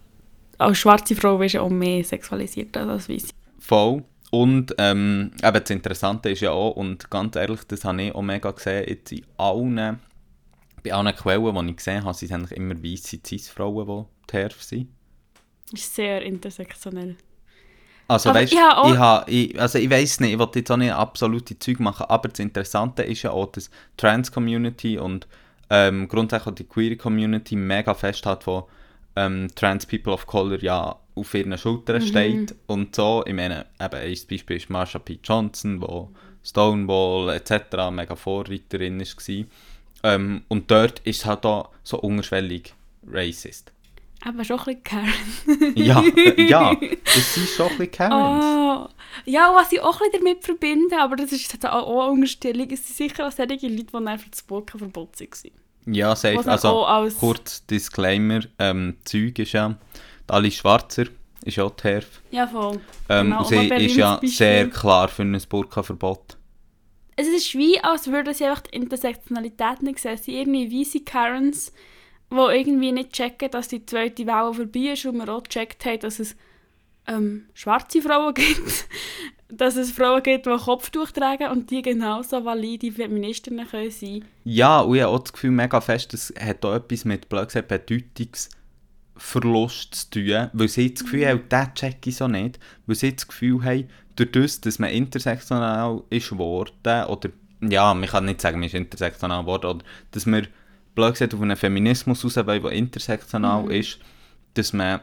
[0.59, 3.28] als schwarze Frau ist ja auch mehr sexualisiert als weiße.
[3.61, 4.04] Voll.
[4.31, 8.22] Und ähm, eben das Interessante ist ja auch, und ganz ehrlich, das habe ich auch
[8.22, 10.00] mega gesehen, jetzt in allen,
[10.83, 14.62] bei allen Quellen, die ich gesehen habe, sind es eigentlich immer weisse Cis-Frauen, die Herf
[14.62, 14.88] sind.
[15.72, 17.16] Ist sehr intersektionell.
[18.09, 18.59] Also Aber weißt, ich
[19.29, 22.29] ich, ich, also ich weiß nicht, ich will jetzt auch nicht absolute Zeug machen, aber
[22.29, 25.29] das Interessante ist ja auch, dass die Trans-Community und
[25.68, 28.66] ähm, grundsätzlich die Queer-Community mega fest hat, wo
[29.14, 33.25] ähm, Trans People of Color ja auf ihren Schultern steht und so.
[33.27, 35.18] Ich meine, eben, ein Beispiel ist Marsha P.
[35.23, 36.11] Johnson, wo
[36.42, 37.90] Stonewall etc.
[37.90, 39.44] mega Vorreiterin war.
[40.05, 42.73] Ähm, und dort ist es halt auch so unterschwellig
[43.07, 43.73] racist.
[44.24, 45.72] Aber schon ein bisschen Karen.
[45.76, 46.02] Ja,
[46.37, 48.44] ja, das sind schon ein bisschen Karens.
[48.44, 48.88] Ah,
[49.24, 52.68] ja, was ich auch ein bisschen damit verbinde, aber das ist auch auch eine Unterstellung,
[52.70, 55.94] es sind sicher auch solche Leute, die einfach das Burka-Verbot waren.
[55.94, 56.46] Ja, safe.
[56.50, 59.76] Also, auch als- kurz Disclaimer, ähm, Zeug ist ja,
[60.26, 61.04] Alice Schwarzer
[61.44, 62.20] ist ja die Herf.
[62.31, 62.81] Ja, voll.
[63.09, 64.28] Ähm, Genau, auch sie ist ja Beispiel.
[64.31, 66.37] sehr klar für ein Burka-Verbot.
[67.16, 70.14] Es ist wie, als würden sie einfach die Intersektionalität nicht sehen.
[70.14, 71.78] Es sind irgendwie weisse Karens, die
[72.31, 76.19] irgendwie nicht checken, dass die zweite Welle vorbei ist und wir auch gecheckt haben, dass
[76.19, 76.37] es
[77.07, 78.87] ähm, schwarze Frauen gibt,
[79.49, 84.25] dass es Frauen gibt, die Kopftuch tragen und die genauso valide Feministinnen können sein.
[84.45, 87.49] Ja, und ich habe auch das Gefühl, mega fest, das hat auch etwas mit, blöd
[87.49, 92.97] gesagt, Bedeutungsverlust zu tun, weil sie das Gefühl haben, den check ich so nicht, weil
[92.97, 97.31] sie das Gefühl haben, durch das, dass man intersektional ist geworden, oder,
[97.62, 100.43] ja, man kann nicht sagen, man ist intersektional geworden, oder dass wir,
[100.99, 103.99] blöd gesagt, auf einen Feminismus raus der intersektional ist,
[104.55, 105.01] dass man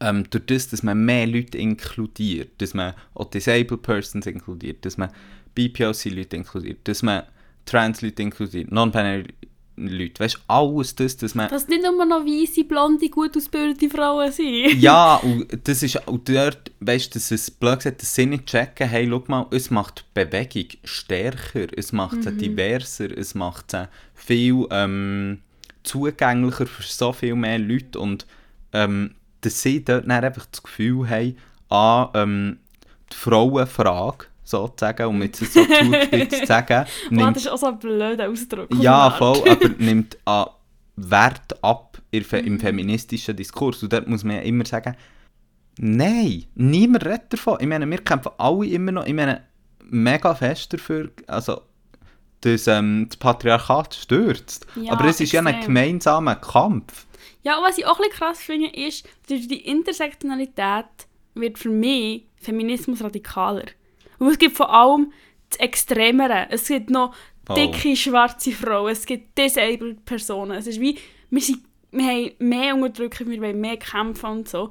[0.00, 4.98] ähm, durch das, dass man mehr Leute inkludiert, dass man auch Disabled Persons inkludiert, dass
[4.98, 5.10] man
[5.54, 7.22] BPOC-Leute inkludiert, dass man
[7.64, 9.34] Trans-Leute inkludiert, Non-Binary
[9.88, 11.48] Leute, weißt du, alles das, dass man...
[11.48, 14.74] Dass nicht nur noch weisse, blonde, gut ausgebildete Frauen sind.
[14.80, 18.46] ja, und das ist und dort, weißt du, dass es blöd gesagt, dass sie nicht
[18.46, 23.70] checken, hey, schau mal, es macht die Bewegung stärker, es macht sie diverser, es macht
[23.70, 25.40] sie viel ähm,
[25.82, 28.26] zugänglicher für so viel mehr Leute und
[28.72, 31.36] ähm, dass sie dort dann einfach das Gefühl haben,
[31.68, 32.58] an ähm,
[33.12, 37.78] die Frauenfrage, sozusagen, um jetzt so zugespitzt zu sagen, nimmt das ist auch so ein
[37.78, 38.68] blöder Ausdruck.
[38.74, 40.46] ja, voll, aber nimmt an
[40.96, 43.82] Wert ab im, im feministischen Diskurs.
[43.82, 44.96] Und dort muss man ja immer sagen,
[45.78, 47.58] nein, niemand redet davon.
[47.60, 49.42] Ich meine, wir kämpfen alle immer noch, ich meine,
[49.82, 51.62] mega fest dafür, also,
[52.42, 54.66] dass ähm, das Patriarchat stürzt.
[54.76, 57.06] Ja, aber es ist ja ein gemeinsamer Kampf.
[57.42, 60.86] Ja, und was ich auch ein bisschen krass finde, ist, durch die Intersektionalität
[61.34, 63.64] wird für mich Feminismus radikaler.
[64.20, 65.12] Und es gibt vor allem
[65.48, 66.46] das Extremere.
[66.50, 67.12] Es gibt noch
[67.50, 67.54] Oh.
[67.54, 70.52] dicke schwarze Frauen, es gibt disabled Personen.
[70.52, 70.96] Es ist wie,
[71.30, 71.58] wir, sind,
[71.90, 74.70] wir haben mehr Unterdrückung, wir wollen mehr kämpfen und so.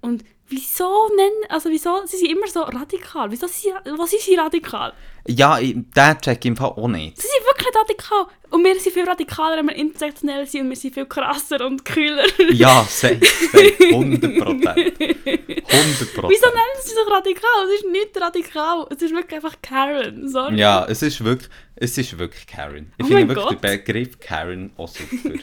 [0.00, 3.30] Und wieso nennen, also wieso, sie sind immer so radikal.
[3.30, 4.94] Wieso sie, was sind sie radikal?
[5.26, 7.16] Ja, den check ich im Fall auch nicht.
[7.16, 8.26] Sie sind wirklich radikal.
[8.50, 11.84] Und wir sind viel radikaler, wenn wir intersektionell sind und wir sind viel krasser und
[11.84, 12.24] kühler.
[12.52, 13.20] Ja, safe,
[13.52, 15.33] safe, 100 Prozent.
[15.74, 16.28] 100%.
[16.28, 17.64] Wieso nennen sie sich radikal?
[17.66, 18.86] Es ist nicht radikal.
[18.90, 20.28] Es ist wirklich einfach Karen.
[20.28, 20.56] Sorry.
[20.58, 22.92] Ja, es ist wirklich, es ist wirklich Karen.
[22.98, 23.64] Ich Oh finde wirklich Gott.
[23.64, 25.30] den Begriff Karen auch super.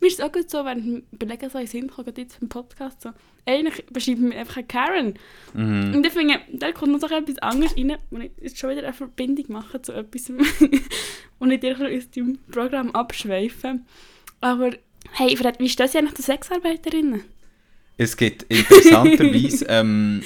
[0.00, 2.20] Mir ist es auch gut so, wenn ich überlege, so in den Sinn kommt, gerade
[2.20, 3.10] jetzt beim Podcast, so,
[3.46, 5.14] eigentlich beschreiben wir einfach Karen.
[5.54, 5.94] mhm.
[5.94, 8.82] Und ich finde, da kommt noch so etwas anderes rein, wo ich jetzt schon wieder
[8.82, 10.30] eine Verbindung mache zu etwas,
[11.38, 13.80] und ich dir aus deinem Programm abschweife.
[14.42, 14.70] Aber,
[15.12, 17.24] hey, Fred, wie stehen Sie eigentlich zu Sexarbeiterinnen?
[17.96, 20.22] Es gibt interessanterweise ähm,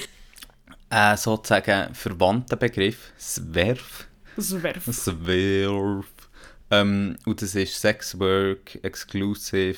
[0.89, 4.07] einen sozusagen verwandten Begriff, Swerf.
[4.35, 6.05] Wäre Swerf.
[6.69, 9.77] Ähm, und das ist Sex Work, Exclusive,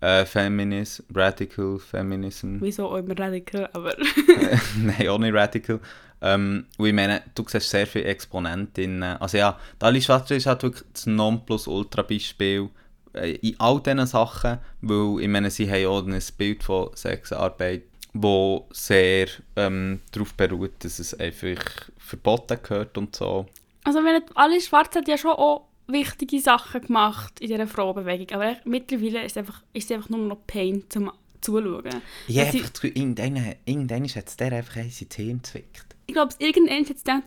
[0.00, 2.58] äh, Feminism, Radical Feminism.
[2.60, 3.94] wieso auch immer radikal, aber...
[4.76, 5.80] Nein, auch nicht Radical.
[6.20, 9.16] Ähm, und ich meine, du siehst sehr viele Exponentinnen.
[9.18, 12.68] Also ja, die Alice Schwarzer ist halt wirklich das Nonplusultra-Beispiel äh,
[13.14, 17.82] in all diesen Sachen, weil ich meine, sie haben auch ein Bild von Sexarbeit,
[18.12, 21.62] wo sehr ähm, darauf beruht, dass es einfach
[21.98, 23.46] verboten gehört und so.
[23.84, 28.56] Also wenn alle Schwarz hat ja schon auch wichtige Sachen gemacht in dieser Frauenbewegung, aber
[28.64, 31.84] mittlerweile ist es einfach, ist es einfach nur noch Pain zum Zuschauen.
[32.26, 35.86] Ja, sie- einfach, zu- irgendeiner, irgendeiner hat es der einfach in die Zähne gezwickt.
[36.06, 37.22] Ich glaube, irgendwann hat es gedacht,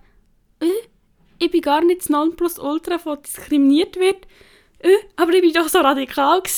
[0.60, 0.66] äh,
[1.40, 4.28] ich bin gar nicht das Nonplusultra, das diskriminiert wird,
[4.84, 6.42] äh, aber ich bin doch so radikal.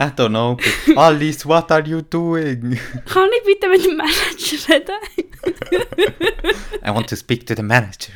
[0.00, 0.56] I don't know,
[0.96, 2.78] Alice, what are you doing?
[3.06, 4.94] Kann ich bitte mit dem Manager reden?
[6.86, 8.12] I want to speak to the manager.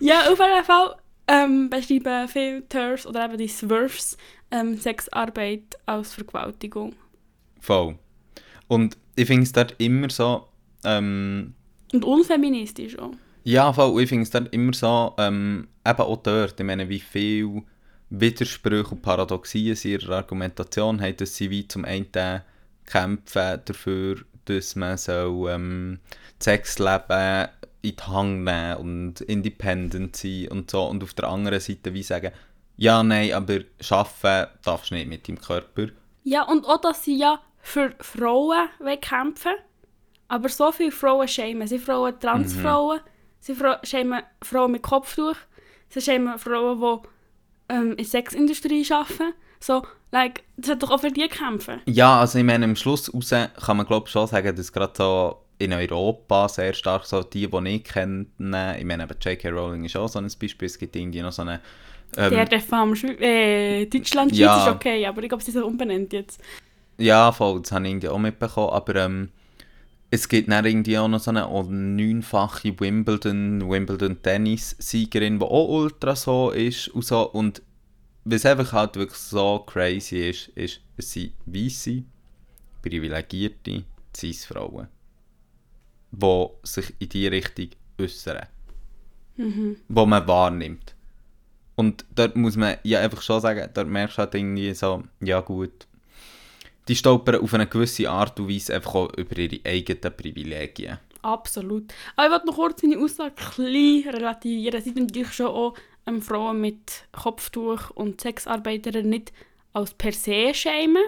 [0.00, 0.96] ja, auf jeden Fall
[1.28, 4.16] ähm, beschreiben viele TERFs oder eben die Swerfs
[4.50, 6.96] ähm, Sexarbeit als Vergewaltigung.
[7.60, 7.96] Voll.
[8.66, 10.48] Und ich finde es dort immer so,
[10.84, 11.54] ähm,
[11.92, 13.12] Und unfeministisch auch.
[13.44, 17.00] ja, voll, ich finde es dort immer so, ähm, eben auch dort, ich meine, wie
[17.00, 17.62] viel
[18.10, 22.42] Widersprüche und Paradoxien sie in ihrer Argumentation haben, dass sie wie zum einen
[22.84, 24.16] kämpfen dafür,
[24.46, 26.00] dass man so ähm,
[26.38, 27.48] das Sexleben
[27.82, 32.02] in die Hand nehmen und independent sein und so, und auf der anderen Seite wie
[32.02, 32.32] sagen,
[32.76, 33.60] ja, nein, aber
[33.90, 35.88] arbeiten darfst du nicht mit deinem Körper.
[36.24, 38.68] Ja, und auch, dass sie ja für Frauen
[39.00, 39.52] kämpfen
[40.30, 41.66] aber so viele Frauen schämen.
[41.66, 43.00] Sie Frauen Transfrauen,
[43.40, 45.34] sie Fra schämen Frauen mit Kopftuch,
[45.90, 49.34] sie schämen Frauen, die ähm, in der Sexindustrie arbeiten.
[49.60, 51.80] So, like, das hat doch auch für die kämpfen.
[51.84, 53.30] Ja, also ich meine, am Schluss raus
[53.64, 57.68] kann man glaube schon sagen, dass gerade so in Europa sehr stark so die, die
[57.68, 59.50] ich kenne, ich meine, eben J.K.
[59.50, 61.60] Rowling ist auch so ein Beispiel, es gibt irgendwie noch so eine...
[62.16, 64.66] Ähm, Der darf am äh, Deutschland, Schweiz Ja.
[64.66, 66.40] ist okay, aber ich glaube, sie sind umbenannt jetzt.
[66.96, 69.28] ja, voll, das habe ich irgendwie auch mitbekommen, aber ähm,
[70.10, 76.50] es gibt dann irgendwie auch noch so eine neunfache Wimbledon, Wimbledon-Tennis-Siegerin, die auch ultra so
[76.50, 77.62] ist und so, und
[78.24, 82.02] was einfach halt wirklich so crazy ist, ist, es sind weisse,
[82.82, 83.84] privilegierte
[84.16, 84.88] Cis-Frauen,
[86.10, 88.46] die sich in diese Richtung äußern,
[89.36, 89.76] Mhm.
[89.88, 90.94] wo man wahrnimmt.
[91.76, 95.40] Und dort muss man ja einfach schon sagen, dort merkst du halt irgendwie so, ja
[95.40, 95.86] gut,
[96.90, 100.98] die stolpern auf eine gewisse Art und Weise einfach auch über ihre eigenen Privilegien.
[101.22, 101.92] Absolut.
[102.16, 104.82] Aber ich wollte noch kurz meine Aussage klein relativieren.
[104.82, 105.74] Sie sind natürlich schon auch
[106.06, 109.32] ähm, Frauen mit Kopftuch und Sexarbeiterinnen nicht
[109.72, 111.02] als per se schämen.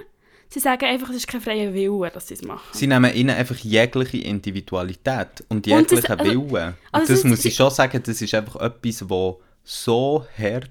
[0.48, 2.68] Sie sagen einfach, es ist kein freier Wille, dass sie es machen.
[2.72, 6.68] Sie nehmen ihnen einfach jegliche Individualität und Und das- jeglichen also- Willen.
[6.68, 10.70] Und also das muss ich schon sagen, das ist einfach etwas, wo so hart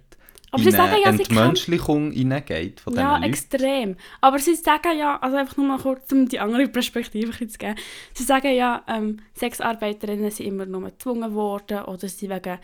[0.51, 3.23] Aber in sie sagen ja, sie Entmenschlichung hineingeht von diesen Ja, Leuten.
[3.23, 3.95] extrem.
[4.19, 7.75] Aber sie sagen ja, also einfach nur mal kurz, um die andere Perspektive zu geben.
[8.13, 12.59] Sie sagen ja, ähm, Sexarbeiterinnen sind immer nur gezwungen worden oder sie wegen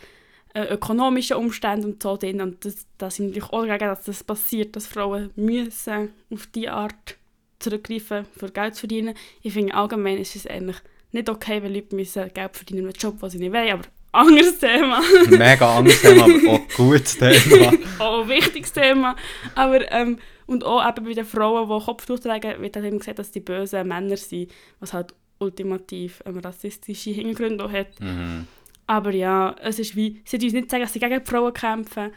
[0.53, 2.41] äh, ökonomischen Umständen und so drin.
[2.41, 6.73] Und das, das sind natürlich auch dagegen, dass das passiert, dass Frauen müssen auf diese
[6.73, 7.15] Art
[7.59, 9.15] zurückgreifen, für Geld zu verdienen.
[9.41, 10.77] Ich finde allgemein ist es eigentlich
[11.11, 13.83] nicht okay, wenn Leute müssen Geld verdienen mit einem Job, den sie nicht wollen, aber
[14.11, 15.01] anderes Thema.
[15.29, 17.73] Mega Angst haben, aber auch gutes Thema.
[17.99, 19.15] auch ein wichtiges Thema.
[19.55, 23.19] Aber, ähm, und auch eben bei den Frauen, die Kopftuch tragen, wird halt immer gesagt,
[23.19, 27.99] dass die bösen Männer sind, was halt ultimativ ähm, rassistische Hintergründe auch hat.
[27.99, 28.47] Mhm.
[28.87, 32.11] Aber ja, es ist wie, sie tun nicht sagen, dass sie gegen die Frauen kämpfen,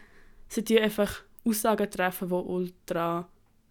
[0.49, 3.29] sie tun einfach Aussagen treffen, die ultra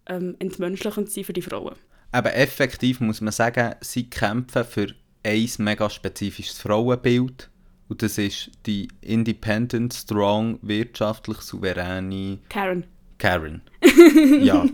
[0.08, 1.76] ähm, entmenschlichend sind für die Frauen.
[2.12, 4.88] Aber effektiv muss man sagen, sie kämpfen für
[5.24, 7.50] ein mega spezifisches Frauenbild.
[7.90, 12.86] Und das ist die independent, strong, wirtschaftlich souveräne Karen,
[13.18, 13.62] Karen.
[14.42, 14.66] ja.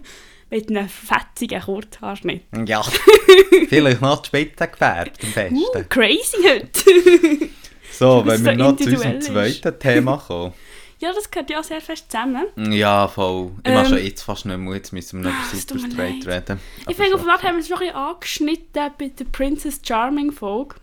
[0.49, 2.43] mit einem fetzigen Kurzhaarschnitt.
[2.67, 2.83] Ja.
[3.69, 5.55] Vielleicht noch die Spitze gefärbt am besten.
[5.55, 7.49] Uh, crazy heute!
[7.91, 9.27] so, wenn wir so noch zu unserem ist.
[9.27, 10.53] zweiten Thema kommen.
[10.99, 12.45] Ja, das gehört ja sehr fest zusammen.
[12.71, 13.51] Ja, voll.
[13.63, 15.79] Ich Ähm, mache schon jetzt fast nicht mehr, jetzt müssen wir noch über es tut
[15.81, 16.49] Super mir Straight leid.
[16.49, 16.59] reden.
[16.81, 19.81] Ich Aber finde, auf Art haben wir es schon ein bisschen angeschnitten bei der Princess
[19.85, 20.75] Charming Folge.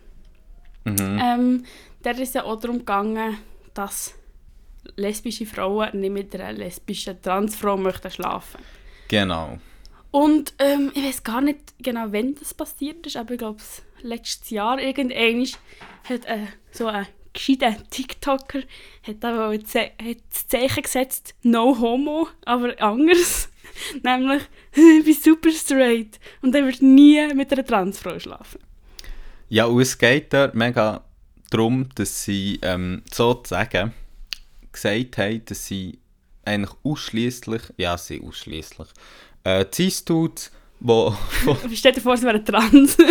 [0.85, 1.21] Mhm.
[1.23, 1.65] Ähm,
[2.03, 3.39] da ist ja auch darum gegangen,
[3.75, 4.15] dass
[4.97, 8.61] lesbische Frauen nicht mit einer lesbischen Transfrau möchten schlafen.
[9.09, 9.59] Genau.
[10.11, 13.63] Und ähm, ich weiß gar nicht genau, wann das passiert ist, aber ich glaube,
[14.03, 15.47] letztes Jahr irgendwann
[16.05, 18.61] hat äh, so ein gescheiter TikToker
[19.07, 23.49] hat da hat das Zeichen gesetzt, no homo, aber anders.
[24.03, 24.43] Nämlich,
[24.73, 28.61] ich bin super straight und er wird nie mit einer Transfrau schlafen.
[29.49, 31.05] Ja, und es geht da mega
[31.53, 33.93] darum, dass sie ähm, sozusagen
[34.73, 35.99] gesagt haben, dass sie
[36.45, 38.89] eigentlich ausschließlich, ja, sie ausschließlich,
[39.45, 40.51] äh, Cis-Dudes,
[40.81, 42.97] wo, wo, Stell dir vor, sie wären trans.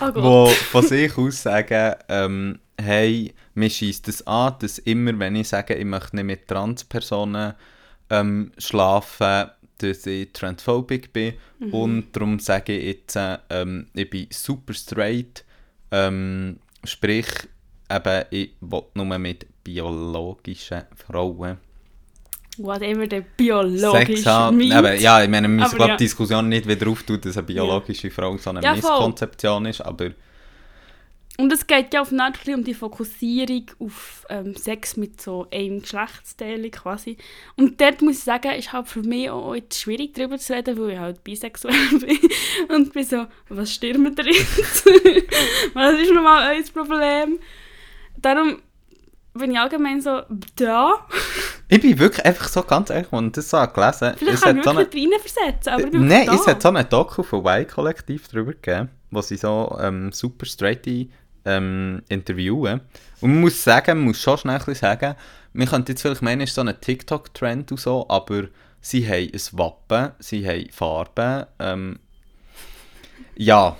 [0.00, 5.36] oh wo von sich aus sagen, ähm, hey, mir schießt es an, dass immer, wenn
[5.36, 7.54] ich sage, ich möchte nicht mit Transpersonen
[8.10, 11.34] ähm, schlafen, dass ich transphobic bin.
[11.70, 15.44] Und darum sage ich jetzt, äh, ähm, ich bin super straight,
[15.90, 17.26] ähm, sprich,
[17.90, 21.58] eben, ich will nur mit biologischen Frauen
[22.58, 24.60] Whatever der biologisch Sex haben.
[24.60, 25.96] Eben, ja, ich meine, wir müssen Aber glaub, ja.
[25.96, 28.90] die Diskussion nicht wieder auftun, dass eine biologische Frau so eine Ja, voll.
[28.90, 30.10] Misskonzeption ist, aber
[31.40, 35.46] Und es geht ja auf eine Art um die Fokussierung auf ähm, Sex mit so
[35.52, 37.16] einem Geschlechtsteil quasi.
[37.56, 40.76] Und dort muss ich sagen, ist halt für mich auch jetzt schwierig darüber zu reden,
[40.76, 42.18] weil ich halt bisexuell bin.
[42.74, 44.84] Und bin so, was stimmt da jetzt?
[45.74, 47.38] was ist nochmal euer Problem?
[48.16, 48.60] Darum
[49.34, 50.22] bin ich allgemein so,
[50.56, 51.06] da.
[51.68, 54.74] Ich bin wirklich einfach so ganz ehrlich, und das so gelesen Vielleicht kann ich so
[54.74, 58.54] wirklich eine, reinversetzen, aber ich bin Nein, es hat so einen Doku von Y-Kollektiv darüber
[58.54, 61.06] gegeben, wo sie so ähm, super straighte
[61.48, 62.82] ähm, interviewen.
[63.20, 65.14] Und man muss sagen, man muss schon schnell sagen,
[65.54, 68.44] man könnte jetzt vielleicht meinen, es ist so ein TikTok-Trend und so, aber
[68.80, 71.98] sie haben ein Wappen, sie haben Farben, ähm,
[73.36, 73.76] ja,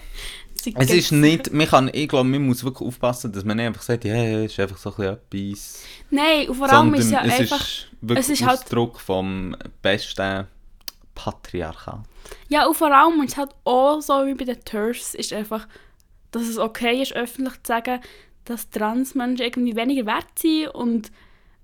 [0.75, 3.83] es ist nicht, man kann, ich glaube, man muss wirklich aufpassen, dass man nicht einfach
[3.83, 5.83] sagt, ja, es ist einfach so ein bisschen etwas...
[6.11, 7.61] Nein, und vor allem ist ja es einfach...
[7.61, 10.47] ist wirklich es ist halt- Ausdruck vom besten
[11.14, 12.01] Patriarchat.
[12.49, 15.66] Ja, und vor allem ist es halt auch so wie bei den TERFs, ist einfach,
[16.31, 18.01] dass es okay ist, öffentlich zu sagen,
[18.45, 21.12] dass Transmenschen irgendwie weniger wert sind und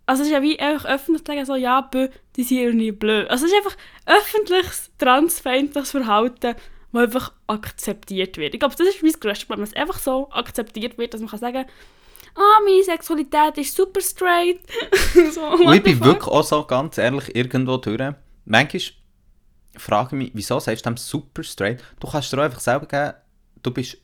[0.07, 2.93] also es ist ja wie einfach öffentlich zu sagen, so, ja, bö, die sind irgendwie
[2.93, 3.29] blöd.
[3.31, 6.57] Also es ist einfach öffentliches, transfeindliches Verhalten,
[6.93, 8.53] das einfach akzeptiert wird.
[8.53, 11.31] Ich glaube, das ist mein grösstes Problem, dass es einfach so akzeptiert wird, dass man
[11.31, 11.65] kann sagen
[12.35, 14.61] ah, meine Sexualität ist super straight.
[15.33, 18.15] so, ich bin wirklich auch so ganz ehrlich irgendwo durch.
[18.45, 18.83] Manchmal
[19.77, 21.83] frage ich mich, wieso sagst du dem super straight?
[22.01, 23.15] Du kannst dir auch einfach selber geben,
[23.63, 23.99] du bist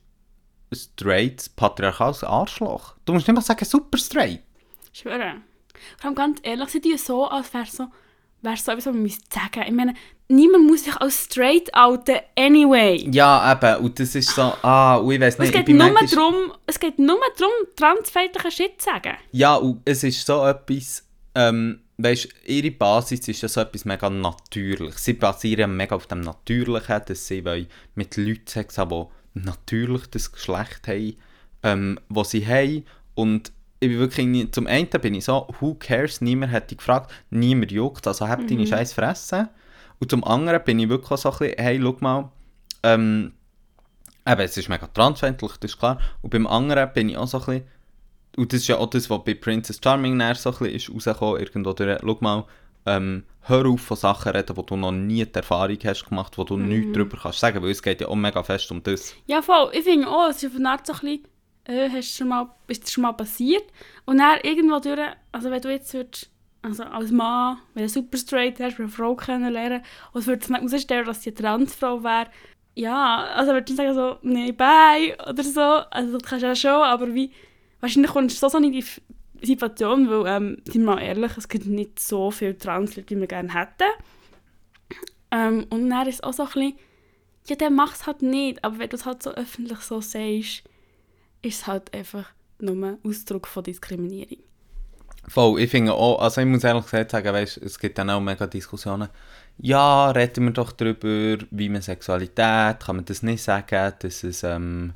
[0.71, 2.95] ein straight, patriarchales Arschloch.
[3.05, 4.41] Du musst nicht mal sagen super straight.
[4.93, 5.43] Ich schwöre.
[5.99, 7.87] Vor allem ganz ehrlich, sie tun so, als wäre so,
[8.43, 9.65] wäre so etwas, was man müsste sagen.
[9.67, 9.95] Ich meine,
[10.29, 13.09] niemand muss sich als straight outen anyway.
[13.11, 13.85] Ja, eben.
[13.85, 16.07] Und das ist so, ah, und ich weiß es nicht, ich geht nur manchmal...
[16.07, 19.17] darum, es geht nur darum, transfeindlichen Shit zu sagen.
[19.33, 21.05] Ja, und es ist so etwas,
[21.35, 24.99] ähm, weißt, ihre Basis ist ja so etwas mega natürlich.
[24.99, 27.43] Sie basieren mega auf dem Natürlichen, dass sie
[27.95, 31.17] mit Leuten Sex haben, die natürlich das Geschlecht haben,
[31.63, 32.85] ähm, was sie haben.
[33.15, 37.11] Und ich bin wirklich, zum einen bin ich so, who cares, niemand hat dich gefragt,
[37.31, 39.49] niemand juckt, also hab deine scheiß Fresse.
[39.99, 42.33] Und zum anderen bin ich wirklich so ein bisschen, hey, schau mal,
[42.83, 43.33] ähm,
[44.27, 45.99] eben, es ist mega transfeindlich, das ist klar.
[46.23, 47.65] Und beim anderen bin ich auch so ein bisschen,
[48.37, 50.95] und das ist ja auch das, was bei Princess Charming nachher so ein bisschen ist
[50.95, 52.45] rausgekommen, irgendwo durch, schau mal,
[52.87, 56.45] ähm, hör auf von Sachen reden, wo du noch nie die Erfahrung hast gemacht, wo
[56.45, 59.15] du nichts darüber kannst sagen, weil es geht ja auch mega fest um das.
[59.27, 59.71] Ja, voll.
[59.73, 61.25] Ich finde auch, es ist auf eine Art so ein bisschen,
[61.65, 63.65] äh, hast schon mal, ist das schon mal passiert?
[64.05, 65.01] Und dann irgendwo durch,
[65.33, 66.31] also wenn du jetzt würdest,
[66.63, 70.57] also als Mann, wenn du super straight hast, eine Frau kennenlernen, und es würde dann
[70.57, 72.27] herausstellen, dass sie eine Transfrau wäre,
[72.75, 76.55] ja, also würdest du sagen so, nee, bye, oder so, also das kannst du ja
[76.55, 77.33] schon, aber wie,
[77.81, 78.85] wahrscheinlich kommst du so, so in die
[79.43, 83.53] Situation, weil, ähm, sind wir ehrlich, es gibt nicht so viele Transleute, wie wir gerne
[83.53, 83.91] hätten.
[85.31, 86.79] Ähm, und dann ist es auch so ein bisschen,
[87.47, 90.65] ja, der macht es halt nicht, aber wenn du es halt so öffentlich so sagst,
[91.43, 92.27] ist es halt einfach
[92.59, 94.39] nur Ausdruck von Diskriminierung.
[95.29, 98.21] Voll, ich finde auch, also ich muss ehrlich gesagt sagen, weißt, es gibt dann auch
[98.21, 99.09] mega Diskussionen.
[99.59, 104.43] Ja, reden wir doch darüber, wie man Sexualität, kann man das nicht sagen, dass es,
[104.43, 104.95] ähm,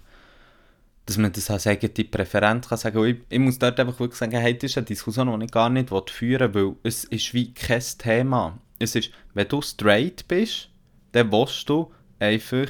[1.07, 2.99] dass man das als eigene Präferenz kann sagen.
[2.99, 5.53] Und ich, ich muss dort einfach wirklich sagen, hey, das ist eine Diskussion, die ich
[5.53, 8.59] gar nicht führen will, weil es ist wie kein Thema.
[8.79, 10.71] Es ist, wenn du straight bist,
[11.13, 12.67] dann willst du einfach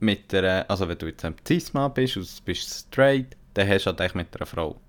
[0.00, 3.84] mit einer, also wenn du jetzt ein Cis-Mann bist und du bist straight, dann hast
[3.86, 4.80] du halt mit einer Frau.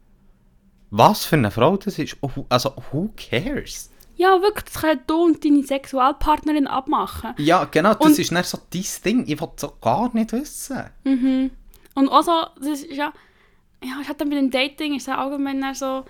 [0.91, 2.17] was für eine Frau das ist.
[2.21, 3.89] Oh, also, who cares?
[4.17, 7.33] Ja, wirklich, das können du und deine Sexualpartnerin abmachen.
[7.37, 9.23] Ja, genau, das Und- ist nicht so dein Ding.
[9.27, 10.83] Ich will so gar nicht wissen.
[11.05, 11.51] Mhm.
[11.99, 13.11] Und auch so, das ist ja,
[13.83, 16.05] ja, ich hatte mit dem Dating, ist ja allgemein dann so,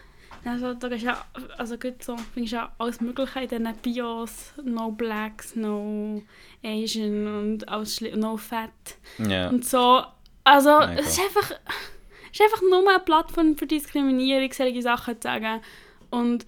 [0.45, 1.25] also da ist ja,
[1.57, 6.21] also gut so, findest ja alles mögliche in diesen Bios, no blacks, no
[6.63, 8.69] Asian und alles, no fat
[9.17, 9.49] Ja.
[9.49, 10.03] und so.
[10.43, 11.51] Also, es ist einfach,
[12.31, 15.59] es ist einfach nur eine Plattform für Diskriminierung, solche Sachen zu sagen.
[16.11, 16.45] Und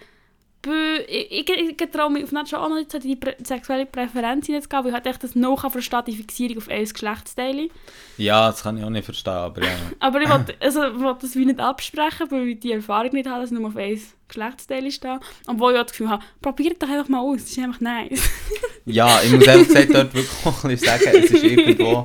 [0.68, 4.46] ich, ich, ich traue mich auf schon auch noch nicht so die Prä sexuelle Präferenz
[4.46, 7.70] hineinzugehen, weil ich halt echt das noch verstehe, die Fixierung auf ein Geschlechtsteil.
[8.18, 9.72] ja, das kann ich auch nicht verstehen, aber ja.
[10.00, 13.42] Aber ich will, also, will das wie nicht absprechen, weil ich die Erfahrung nicht habe,
[13.42, 15.20] dass ich nur auf ein Geschlechtsteil stehe.
[15.48, 18.30] Obwohl ich auch das Gefühl habe, probiert doch einfach mal aus, das ist einfach nice.
[18.86, 22.04] Ja, ich muss ehrlich gesagt dort wirklich auch ein sagen, es ist irgendwo...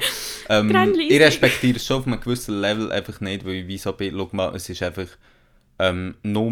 [0.49, 3.93] Ähm, ich respektiere es schon auf einem gewissen Level einfach nicht, weil ich wie so
[3.95, 5.09] bin, schau mal, es ist einfach
[5.79, 6.51] ähm, nur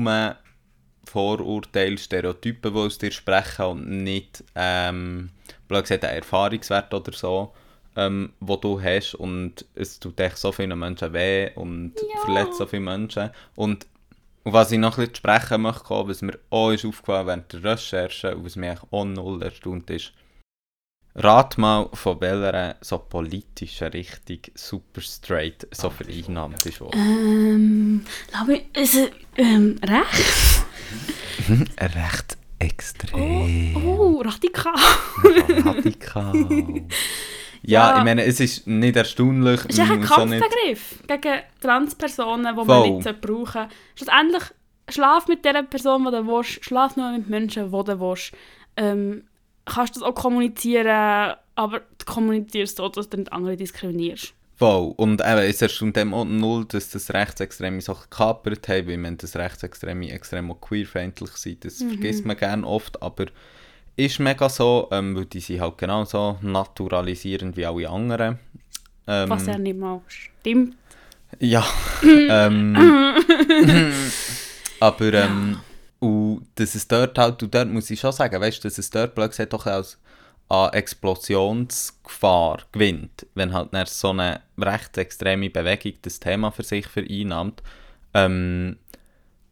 [1.07, 5.31] Vorurteile, Stereotypen, die aus dir sprechen und nicht, ähm,
[5.69, 7.53] blöd gesagt, ein Erfahrungswert oder so,
[7.97, 12.21] ähm, wo du hast und es tut echt so vielen Menschen weh und Ja.
[12.25, 13.87] verletzt so viele Menschen und
[14.47, 17.65] was ich noch ein bisschen zu sprechen möchte, was mir auch ist aufgefallen während der
[17.65, 20.13] Recherche und was mich auch null erstaunt ist,
[21.17, 26.99] rat mal, von welcher so politischen Richtung super straight so vereinnahmt ist worden.
[27.01, 28.97] ähm, glaube ich, es,
[29.37, 30.65] ähm, recht?
[31.81, 33.77] Recht extrem.
[33.85, 34.75] Oh, radikal.
[35.65, 36.33] Radikal.
[37.67, 37.99] Ja, Ja.
[37.99, 39.59] ich meine, es ist nicht erstaunlich.
[39.69, 43.69] Es ist ein Kampfbegriff gegen Transpersonen, die man nicht brauchen.
[43.95, 44.43] Schlussendlich,
[44.91, 48.33] schlaf mit der Person, die du willst, schlaf nur mit Menschen, die du willst.
[48.77, 49.23] Ähm,
[49.65, 54.33] kannst das auch kommunizieren, aber du kommunizierst so, dass du nicht andere diskriminierst.
[54.57, 54.95] Voll.
[54.97, 59.19] Und eben, es erstaunt dem auch null, dass das Rechtsextreme Sachen gekapert haben, weil man
[59.19, 61.65] das Rechtsextreme extrem auch queerfeindlich sind.
[61.65, 61.89] Das Mhm.
[61.91, 63.27] vergisst man gerne oft, aber
[63.97, 68.39] ist mega so, ähm, weil die sind halt genauso naturalisierend wie alle anderen.
[69.07, 70.77] Ähm, Was ja nicht mal stimmt.
[71.41, 71.65] Ja.
[72.05, 72.77] ähm,
[74.81, 75.59] aber ähm,
[76.05, 78.91] und dass es dort halt, und dort muss ich schon sagen, weißt du, dass es
[78.91, 79.99] dort gesagt doch als
[80.49, 87.63] an Explosionsgefahr gewinnt, wenn halt dann so eine rechtsextreme Bewegung das Thema für sich vereinnahmt.
[88.13, 88.77] Ähm,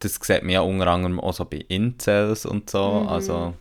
[0.01, 3.01] das sieht man ja unter anderem auch so bei Incels und so.
[3.03, 3.09] Mhm.
[3.09, 3.55] Also,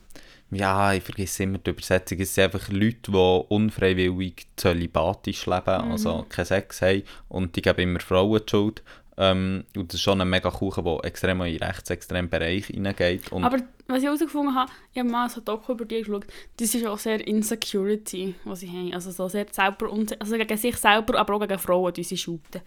[0.51, 2.19] ja, ich vergesse immer die Übersetzung.
[2.19, 5.91] Es sind einfach Leute, die unfreiwillig zölibatisch leben, Mhm.
[5.91, 8.83] also keinen Sex haben und die geben immer Frauen die Schuld.
[9.23, 13.31] Ähm, und das ist schon ein mega Kuchen, der extrem in den rechtsextremen Bereich hineingeht.
[13.31, 13.57] Und Aber
[13.87, 16.25] was ich herausgefunden habe, ich habe mal so ein Doku über die geschaut,
[16.57, 18.93] das ist auch sehr Insecurity, was sie haben.
[18.95, 22.61] Also so sehr selber, also gegen sich selber, aber auch gegen Frauen, die sie shooten.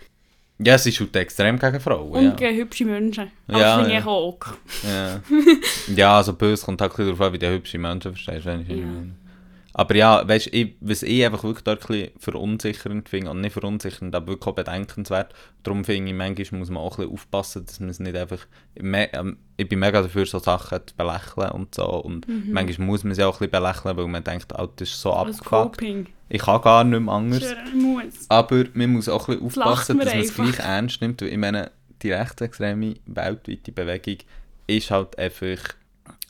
[0.58, 2.12] ja, sie schaut extrem gegen Frauen.
[2.12, 2.30] Und ja.
[2.30, 3.32] gegen hübsche Menschen.
[3.48, 4.00] Aber Ja, das finde ja.
[4.00, 4.38] ich auch.
[4.84, 5.20] Ja.
[5.96, 8.44] ja, also böse kommt halt darauf an, wie du hübsche Menschen verstehst.
[8.46, 8.76] Wenn ich Ja.
[8.76, 9.14] meine.
[9.76, 14.14] Aber ja, weißt ich- was ich einfach wirklich dort ein verunsichernd finde, und nicht verunsichernd,
[14.14, 17.80] aber wirklich auch bedenkenswert, darum finde ich, manchmal muss man auch ein bisschen aufpassen, dass
[17.80, 18.46] man es nicht einfach,
[18.76, 23.14] ähm, ich bin mega dafür, so Sachen zu belächeln und so, und manchmal muss man
[23.14, 26.06] sie auch ein bisschen belächeln, weil man denkt, oh, das ist so abgefuckt, Coping.
[26.28, 27.40] ich kann gar nicht mehr anders.
[27.42, 28.02] Sure.
[28.28, 31.20] Aber man muss auch ein bisschen aufpassen, dass man es gleich ernst nimmt.
[31.20, 31.70] Weil ich meine,
[32.02, 34.18] die rechtsextreme weltweite Bewegung
[34.68, 35.58] ist halt einfach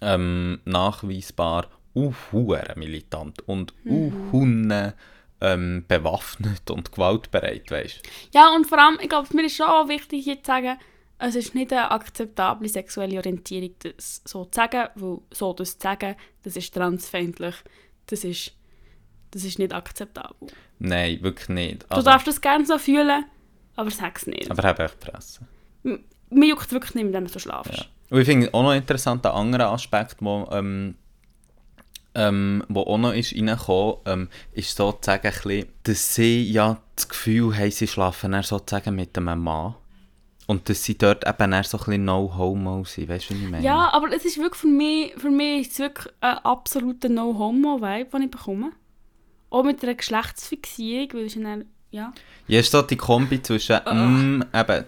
[0.01, 4.93] ähm, nachweisbar unhuere militant und mhm.
[5.41, 8.03] ähm, bewaffnet und gewaltbereit, weißt
[8.35, 10.79] Ja, und vor allem, ich glaube, mir ist schon auch wichtig, hier zu sagen,
[11.19, 15.83] es ist nicht eine akzeptable sexuelle Orientierung, das so zu sagen, weil so das zu
[15.83, 17.55] sagen, das ist transfeindlich,
[18.07, 18.53] das ist,
[19.31, 20.49] das ist nicht akzeptabel.
[20.79, 21.87] Nein, wirklich nicht.
[21.91, 23.25] Du darfst das gerne so fühlen,
[23.77, 24.51] aber sag es nicht.
[24.51, 25.47] aber habe echt Presse.
[26.31, 27.79] Mir juckt es wirklich nicht, wenn du so schlafst.
[27.79, 27.85] Ja.
[28.11, 30.97] Und ich finde auch noch interessant, ein anderer Aspekt, wo, ähm,
[32.15, 37.57] ähm, wo auch noch ist reingekommen, ähm, ist sozusagen bisschen, dass sie ja das Gefühl
[37.57, 39.75] haben, sie schlafen dann sozusagen mit einem Mann.
[40.47, 43.51] Und dass sie dort eben dann so ein bisschen No-Homo sind, weißt du, was ich
[43.51, 43.65] meine?
[43.65, 48.11] Ja, aber es ist wirklich für mich, für mich ist es wirklich ein absoluter No-Homo-Vibe,
[48.11, 48.73] den ich bekomme.
[49.49, 52.13] Auch mit einer Geschlechtsfixierung, weil es dann, ja.
[52.47, 54.85] Ja, ist so die Kombi zwischen, mm, eben,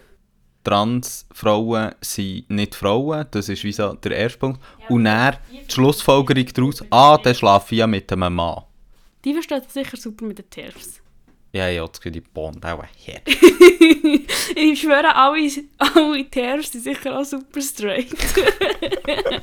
[0.66, 4.60] Transfrauen sind nicht Frauen, das ist wie so der erste Punkt.
[4.88, 8.64] und dann die Schlussfolgerung daraus, ah, dann schlafe ich ja mit einem Mann.
[9.24, 11.00] Die versteht das sicher super mit den TERFs.
[11.52, 13.22] Ja, ja, das geht die Bond auch her.
[14.56, 15.48] ich schwöre, alle,
[15.78, 18.12] alle TERFs sind sicher auch super straight.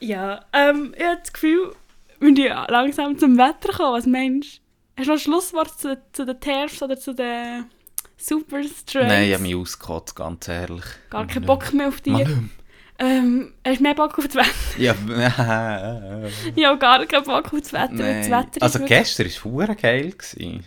[0.00, 1.76] ja, ähm, ich habe das Gefühl,
[2.18, 3.92] wir müssen ja langsam zum Wetter kommen.
[3.92, 4.62] Was meinst du?
[4.98, 7.66] Hast du noch ein Schlusswort zu, zu den TERFs oder zu den
[8.24, 9.08] Super straight.
[9.08, 10.84] Nein, ich habe mich ausgekotzt, ganz ehrlich.
[11.10, 12.10] Gar keinen Bock mehr auf die.
[12.10, 12.50] Mann,
[12.98, 14.48] Ähm, hast du mehr Bock auf das Wetter?
[14.78, 14.94] ja,
[16.54, 17.96] Ich habe gar keinen Bock auf das Wetter.
[17.96, 18.30] Das.
[18.30, 20.10] Wetter Also wirklich- gestern war es geil.
[20.12, 20.66] Gewesen.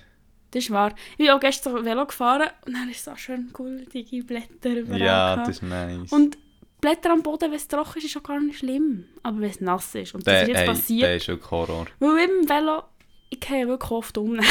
[0.52, 0.94] Das ist wahr.
[1.12, 5.02] Ich bin auch gestern Velo gefahren und dann ist so schön goldige Blätter überall.
[5.02, 6.12] Ja, das ist nice.
[6.12, 6.38] Und
[6.82, 9.06] Blätter am Boden, wenn es trocken ist, ist auch gar nicht schlimm.
[9.24, 10.14] Aber wenn es nass ist.
[10.14, 11.04] Und das der, ist jetzt ey, passiert.
[11.04, 11.86] der ist wirklich Horror.
[12.00, 12.84] Weil im Velo,
[13.30, 14.40] ich gehe wirklich oft um.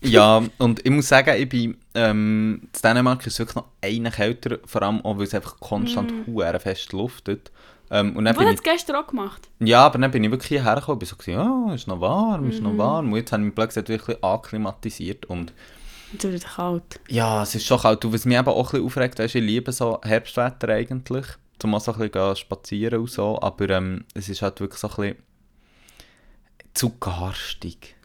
[0.00, 4.10] Ja, und ich muss sagen, ich bin, ähm, in Dänemark ist es wirklich noch eine
[4.10, 6.40] kälter, vor allem auch, weil es einfach konstant mm.
[6.60, 7.50] fest luftet.
[7.90, 9.48] Ähm, und dann Was hat es gestern auch gemacht?
[9.60, 12.50] ja, aber dann bin ich wirklich hierher gekommen und so, gewesen, ja, ist noch warm,
[12.50, 12.78] ist noch Mhm.
[12.78, 13.12] warm.
[13.12, 15.52] Und jetzt habe ich mich plötzlich wirklich akklimatisiert und
[16.12, 17.00] Jetzt wird es kalt.
[17.08, 18.04] ja, es ist schon kalt.
[18.04, 21.26] Und was mich eben auch ein bisschen aufregt, weißt, ich liebe so Herbstwetter eigentlich,
[21.58, 24.88] zum mal so ein bisschen spazieren und so, aber ähm, es ist halt wirklich so
[24.88, 25.16] ein bisschen
[26.74, 27.96] zu garstig.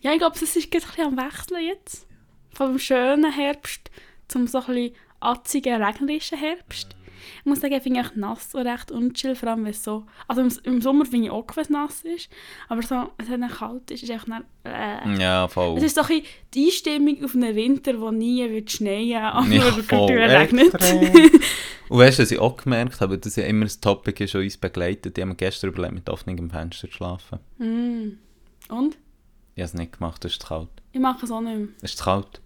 [0.00, 2.06] Ja, ich glaube, es ist gerade ein bisschen am Wechseln jetzt.
[2.52, 3.90] Vom schönen Herbst
[4.28, 6.96] zum so ein bisschen atzigen, regnerischen Herbst.
[7.40, 10.04] Ich muss sagen, ich finde ich nass und recht unchill, vor allem wenn es so...
[10.26, 12.28] Also im, im Sommer finde ich auch, wenn es nass ist,
[12.68, 14.44] aber so, wenn es dann kalt ist, ist es einfach dann...
[14.64, 15.20] Äh.
[15.20, 15.76] Ja, voll.
[15.78, 16.22] Es ist so ein
[16.54, 20.74] die Einstimmung auf einen Winter, der nie wird schneien, aber Ja, voll, regnet.
[21.88, 24.40] Und weißt du, was ich auch gemerkt habe, dass ja immer ein Topic ist, das
[24.40, 25.16] uns begleitet.
[25.16, 27.40] Die haben gestern überlegt, mit offenem Fenster zu schlafen.
[27.58, 28.18] mm.
[28.72, 28.96] Und?
[29.56, 30.68] Ich habe es nicht gemacht, es ist kalt.
[30.92, 31.68] Ich mache es auch nicht mehr.
[31.82, 32.40] Es ist zu kalt.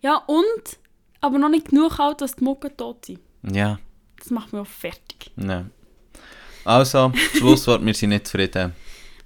[0.00, 0.78] Ja, und...
[1.20, 3.20] Aber noch nicht genug kalt, dass die Mucken tot sind.
[3.42, 3.78] Ja,
[4.18, 5.30] Das macht mich auch fertig.
[5.36, 5.70] nein.
[6.64, 8.74] Also, Schlusswort, wir sind nicht zufrieden.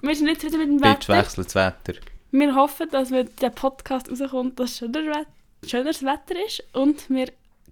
[0.03, 1.19] Wir sind nicht zufrieden mit dem Bitte Wetter.
[1.19, 1.95] wechselt das Wetter.
[2.31, 5.27] Wir hoffen, dass wenn der Podcast rauskommt, dass schöner Wet
[5.69, 6.63] schöneres Wetter ist.
[6.75, 7.29] Und wir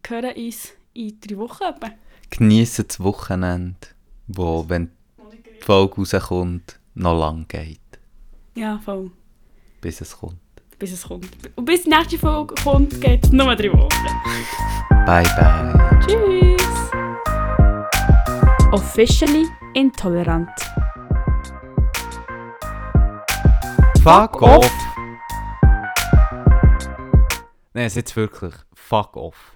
[0.06, 1.62] hören uns in drei Wochen.
[1.64, 1.90] Etwa.
[2.30, 3.76] Geniessen das Wochenende,
[4.26, 4.90] wo, wenn
[5.56, 7.78] die Folge rauskommt, noch lang geht.
[8.54, 9.10] Ja, voll.
[9.80, 10.40] Bis es kommt.
[10.78, 11.28] Bis es kommt.
[11.54, 13.88] Und bis die nächste Folge kommt, geht es nur drei Wochen.
[15.06, 16.00] Bye, bye.
[16.04, 16.58] Tschüss!
[18.72, 20.50] Officially intolerant.
[24.02, 24.70] Fuck off!
[27.74, 28.54] Nein, jetzt wirklich.
[28.74, 29.52] Fuck off.